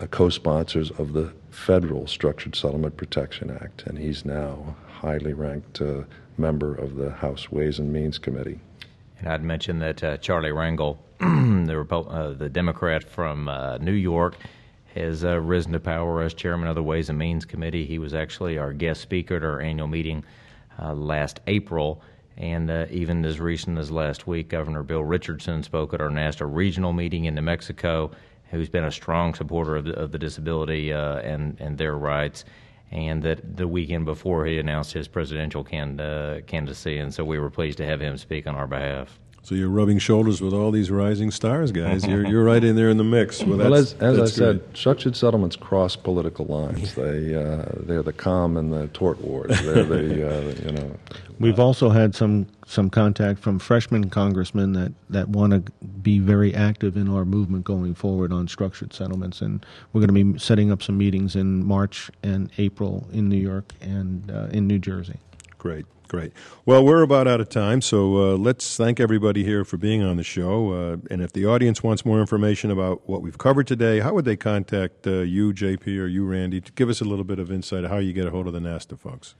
uh, 0.00 0.06
co 0.06 0.28
sponsors 0.28 0.90
of 0.92 1.12
the 1.12 1.32
federal 1.50 2.06
Structured 2.06 2.56
Settlement 2.56 2.96
Protection 2.96 3.50
Act, 3.50 3.84
and 3.86 3.98
he's 3.98 4.24
now 4.24 4.76
a 4.88 4.90
highly 4.90 5.32
ranked 5.32 5.80
uh, 5.80 6.02
member 6.38 6.74
of 6.74 6.96
the 6.96 7.10
House 7.10 7.50
Ways 7.50 7.78
and 7.78 7.92
Means 7.92 8.18
Committee. 8.18 8.60
And 9.18 9.28
I'd 9.28 9.42
mention 9.42 9.78
that 9.80 10.02
uh, 10.02 10.16
Charlie 10.16 10.50
Rangel, 10.50 10.98
the, 11.18 11.24
Repo- 11.74 12.12
uh, 12.12 12.32
the 12.32 12.48
Democrat 12.48 13.04
from 13.04 13.48
uh, 13.48 13.78
New 13.78 13.92
York, 13.92 14.36
has 14.94 15.24
uh, 15.24 15.40
risen 15.40 15.72
to 15.72 15.80
power 15.80 16.22
as 16.22 16.34
chairman 16.34 16.68
of 16.68 16.74
the 16.74 16.82
Ways 16.82 17.08
and 17.08 17.18
Means 17.18 17.44
Committee. 17.44 17.86
He 17.86 17.98
was 17.98 18.14
actually 18.14 18.58
our 18.58 18.72
guest 18.72 19.00
speaker 19.00 19.36
at 19.36 19.44
our 19.44 19.60
annual 19.60 19.88
meeting 19.88 20.24
uh, 20.80 20.94
last 20.94 21.40
April. 21.46 22.02
And 22.36 22.70
uh, 22.70 22.86
even 22.90 23.24
as 23.24 23.40
recent 23.40 23.78
as 23.78 23.90
last 23.90 24.26
week, 24.26 24.48
Governor 24.48 24.82
Bill 24.82 25.04
Richardson 25.04 25.62
spoke 25.62 25.92
at 25.92 26.00
our 26.00 26.08
NASTA 26.08 26.46
regional 26.46 26.92
meeting 26.92 27.26
in 27.26 27.34
New 27.34 27.42
Mexico, 27.42 28.10
who's 28.50 28.68
been 28.68 28.84
a 28.84 28.92
strong 28.92 29.34
supporter 29.34 29.76
of 29.76 29.84
the, 29.84 29.92
of 29.94 30.12
the 30.12 30.18
disability 30.18 30.92
uh, 30.92 31.18
and, 31.18 31.60
and 31.60 31.78
their 31.78 31.96
rights. 31.96 32.44
And 32.90 33.22
that 33.22 33.56
the 33.56 33.66
weekend 33.66 34.04
before 34.04 34.44
he 34.44 34.58
announced 34.58 34.92
his 34.92 35.08
presidential 35.08 35.62
uh, 35.62 36.40
candidacy, 36.46 36.98
and 36.98 37.12
so 37.12 37.24
we 37.24 37.38
were 37.38 37.48
pleased 37.48 37.78
to 37.78 37.86
have 37.86 38.00
him 38.00 38.18
speak 38.18 38.46
on 38.46 38.54
our 38.54 38.66
behalf. 38.66 39.18
So 39.44 39.56
you're 39.56 39.68
rubbing 39.68 39.98
shoulders 39.98 40.40
with 40.40 40.52
all 40.52 40.70
these 40.70 40.88
rising 40.88 41.32
stars, 41.32 41.72
guys. 41.72 42.06
You're 42.06 42.24
you're 42.24 42.44
right 42.44 42.62
in 42.62 42.76
there 42.76 42.88
in 42.88 42.96
the 42.96 43.04
mix. 43.04 43.42
Well, 43.42 43.58
well 43.58 43.74
as, 43.74 43.94
as 43.94 44.18
I 44.20 44.26
said, 44.26 44.62
structured 44.72 45.16
settlements 45.16 45.56
cross 45.56 45.96
political 45.96 46.46
lines. 46.46 46.94
they 46.94 47.34
uh, 47.34 47.64
they're 47.78 48.04
the 48.04 48.12
calm 48.12 48.56
and 48.56 48.72
the 48.72 48.86
tort 48.88 49.20
wars. 49.20 49.60
They're 49.62 49.82
the 49.82 50.28
uh, 50.28 50.54
you 50.64 50.72
know. 50.72 50.96
We've 51.40 51.58
also 51.58 51.90
had 51.90 52.14
some 52.14 52.46
some 52.66 52.88
contact 52.88 53.40
from 53.40 53.58
freshman 53.58 54.10
congressmen 54.10 54.74
that 54.74 54.92
that 55.10 55.28
want 55.28 55.52
to 55.52 55.72
be 56.02 56.20
very 56.20 56.54
active 56.54 56.96
in 56.96 57.08
our 57.08 57.24
movement 57.24 57.64
going 57.64 57.94
forward 57.94 58.32
on 58.32 58.46
structured 58.46 58.94
settlements, 58.94 59.40
and 59.40 59.66
we're 59.92 60.06
going 60.06 60.14
to 60.14 60.32
be 60.32 60.38
setting 60.38 60.70
up 60.70 60.84
some 60.84 60.96
meetings 60.96 61.34
in 61.34 61.66
March 61.66 62.12
and 62.22 62.48
April 62.58 63.08
in 63.12 63.28
New 63.28 63.40
York 63.40 63.72
and 63.80 64.30
uh, 64.30 64.46
in 64.52 64.68
New 64.68 64.78
Jersey. 64.78 65.18
Great. 65.62 65.86
Great. 66.08 66.32
Well, 66.66 66.84
we're 66.84 67.02
about 67.02 67.28
out 67.28 67.40
of 67.40 67.48
time, 67.48 67.82
so 67.82 68.16
uh, 68.16 68.36
let's 68.36 68.76
thank 68.76 68.98
everybody 68.98 69.44
here 69.44 69.64
for 69.64 69.76
being 69.76 70.02
on 70.02 70.16
the 70.16 70.24
show. 70.24 70.72
Uh, 70.72 70.96
and 71.08 71.22
if 71.22 71.32
the 71.32 71.46
audience 71.46 71.84
wants 71.84 72.04
more 72.04 72.20
information 72.20 72.72
about 72.72 73.08
what 73.08 73.22
we've 73.22 73.38
covered 73.38 73.68
today, 73.68 74.00
how 74.00 74.12
would 74.14 74.24
they 74.24 74.34
contact 74.34 75.06
uh, 75.06 75.20
you, 75.20 75.52
JP, 75.52 75.86
or 76.00 76.08
you, 76.08 76.26
Randy, 76.26 76.60
to 76.60 76.72
give 76.72 76.88
us 76.88 77.00
a 77.00 77.04
little 77.04 77.22
bit 77.22 77.38
of 77.38 77.52
insight 77.52 77.84
how 77.84 77.98
you 77.98 78.12
get 78.12 78.26
a 78.26 78.30
hold 78.30 78.48
of 78.48 78.54
the 78.54 78.58
NASTA 78.58 78.98
folks? 78.98 79.36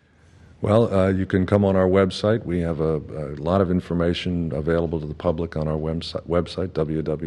Well, 0.61 0.95
uh, 0.95 1.09
you 1.09 1.27
can 1.27 1.45
come 1.45 1.65
on 1.65 1.75
our 1.75 1.89
website. 1.89 2.45
We 2.45 2.61
have 2.61 2.79
a, 2.79 2.99
a, 2.99 3.35
lot 3.43 3.61
of 3.61 3.73
information 3.73 4.53
available 4.55 5.01
to 5.01 5.07
the 5.07 5.15
public 5.15 5.57
on 5.57 5.67
our 5.67 5.77
website, 5.77 6.29
website 6.29 6.69
www.nssta.com. 6.69 7.23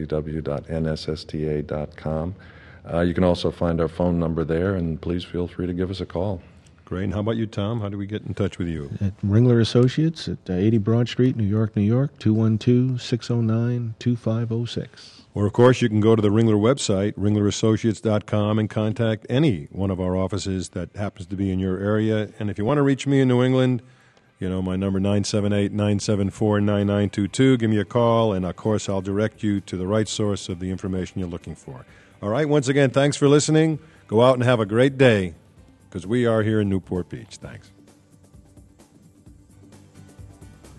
Uh, 2.94 3.02
you 3.02 3.14
can 3.14 3.26
also 3.26 3.52
find 3.52 3.82
our 3.82 3.90
phone 3.90 4.20
number 4.20 4.46
there, 4.46 4.76
and 4.76 5.02
please 5.02 5.26
feel 5.26 5.50
free 5.50 5.68
to 5.68 5.74
give 5.74 5.92
us 5.92 6.00
a 6.00 6.06
call. 6.06 6.42
Great. 6.86 7.04
And 7.06 7.14
how 7.14 7.22
about 7.22 7.36
you, 7.36 7.48
Tom? 7.48 7.82
How 7.82 7.90
do 7.90 7.98
we 7.98 8.06
get 8.06 8.22
in 8.22 8.36
touch 8.36 8.60
with 8.60 8.68
you? 8.68 8.92
At 9.02 9.20
Ringler 9.22 9.60
Associates 9.60 10.28
at 10.28 10.38
uh, 10.48 10.54
80 10.54 10.78
Broad 10.78 11.10
Street, 11.10 11.36
New 11.36 11.44
York, 11.44 11.76
New 11.76 11.82
York, 11.82 12.20
212 12.20 13.02
609 13.02 13.96
2506. 13.98 15.24
Or, 15.34 15.48
of 15.48 15.54
course, 15.54 15.82
you 15.82 15.90
can 15.90 16.00
go 16.00 16.16
to 16.16 16.22
the 16.22 16.30
Ringler 16.30 16.60
website, 16.60 17.14
ringlerassociates.com, 17.14 18.60
and 18.60 18.70
contact 18.70 19.26
any 19.30 19.68
one 19.72 19.90
of 19.90 20.00
our 20.00 20.16
offices 20.16 20.70
that 20.70 20.96
happens 20.96 21.26
to 21.28 21.36
be 21.36 21.52
in 21.52 21.58
your 21.58 21.80
area. 21.80 22.30
And 22.40 22.52
if 22.52 22.60
you 22.60 22.66
want 22.66 22.78
to 22.78 22.84
reach 22.84 23.08
me 23.08 23.20
in 23.20 23.30
New 23.30 23.44
England, 23.44 23.82
you 24.40 24.48
know, 24.48 24.62
my 24.62 24.76
number 24.76 25.00
978-974-9922. 25.00 27.60
Give 27.60 27.70
me 27.70 27.80
a 27.80 27.86
call, 27.86 28.32
and 28.32 28.46
of 28.46 28.56
course, 28.56 28.88
I'll 28.88 29.02
direct 29.02 29.42
you 29.42 29.60
to 29.62 29.76
the 29.76 29.88
right 29.88 30.08
source 30.08 30.50
of 30.50 30.60
the 30.60 30.70
information 30.70 31.20
you're 31.20 31.28
looking 31.28 31.56
for. 31.56 31.84
All 32.22 32.30
right, 32.30 32.48
once 32.48 32.68
again, 32.68 32.92
thanks 32.92 33.18
for 33.18 33.28
listening. 33.28 33.80
Go 34.08 34.22
out 34.22 34.36
and 34.36 34.44
have 34.44 34.60
a 34.60 34.68
great 34.68 35.00
day 35.00 35.34
because 35.96 36.06
we 36.06 36.26
are 36.26 36.44
here 36.44 36.60
in 36.60 36.68
Newport 36.68 37.08
Beach. 37.08 37.38
Thanks. 37.38 37.72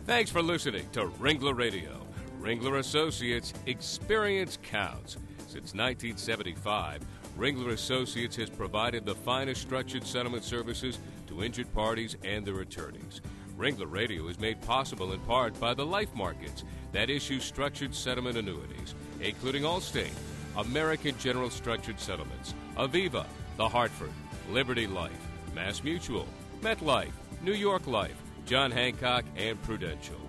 Thanks 0.04 0.30
for 0.30 0.42
listening 0.42 0.86
to 0.92 1.06
Ringler 1.06 1.56
Radio. 1.56 2.06
Ringler 2.38 2.80
Associates 2.80 3.54
Experience 3.64 4.58
Counts. 4.62 5.16
Since 5.38 5.72
1975, 5.72 7.00
Ringler 7.38 7.70
Associates 7.70 8.36
has 8.36 8.50
provided 8.50 9.06
the 9.06 9.14
finest 9.14 9.62
structured 9.62 10.04
settlement 10.04 10.44
services 10.44 10.98
to 11.28 11.42
injured 11.42 11.72
parties 11.72 12.18
and 12.22 12.44
their 12.44 12.60
attorneys. 12.60 13.22
Ringler 13.56 13.90
Radio 13.90 14.28
is 14.28 14.38
made 14.38 14.60
possible 14.60 15.14
in 15.14 15.20
part 15.20 15.58
by 15.58 15.72
the 15.72 15.86
life 15.86 16.14
markets 16.14 16.62
that 16.92 17.08
issue 17.08 17.40
structured 17.40 17.94
settlement 17.94 18.36
annuities, 18.36 18.94
including 19.22 19.62
Allstate, 19.62 20.12
American 20.58 21.16
General 21.18 21.48
Structured 21.48 21.98
Settlements, 21.98 22.52
Aviva, 22.76 23.24
The 23.56 23.66
Hartford, 23.66 24.12
Liberty 24.50 24.86
Life, 24.86 25.12
Mass 25.54 25.82
Mutual, 25.82 26.26
MetLife, 26.60 27.12
New 27.42 27.54
York 27.54 27.86
Life, 27.86 28.16
John 28.44 28.70
Hancock, 28.70 29.24
and 29.36 29.60
Prudential. 29.62 30.25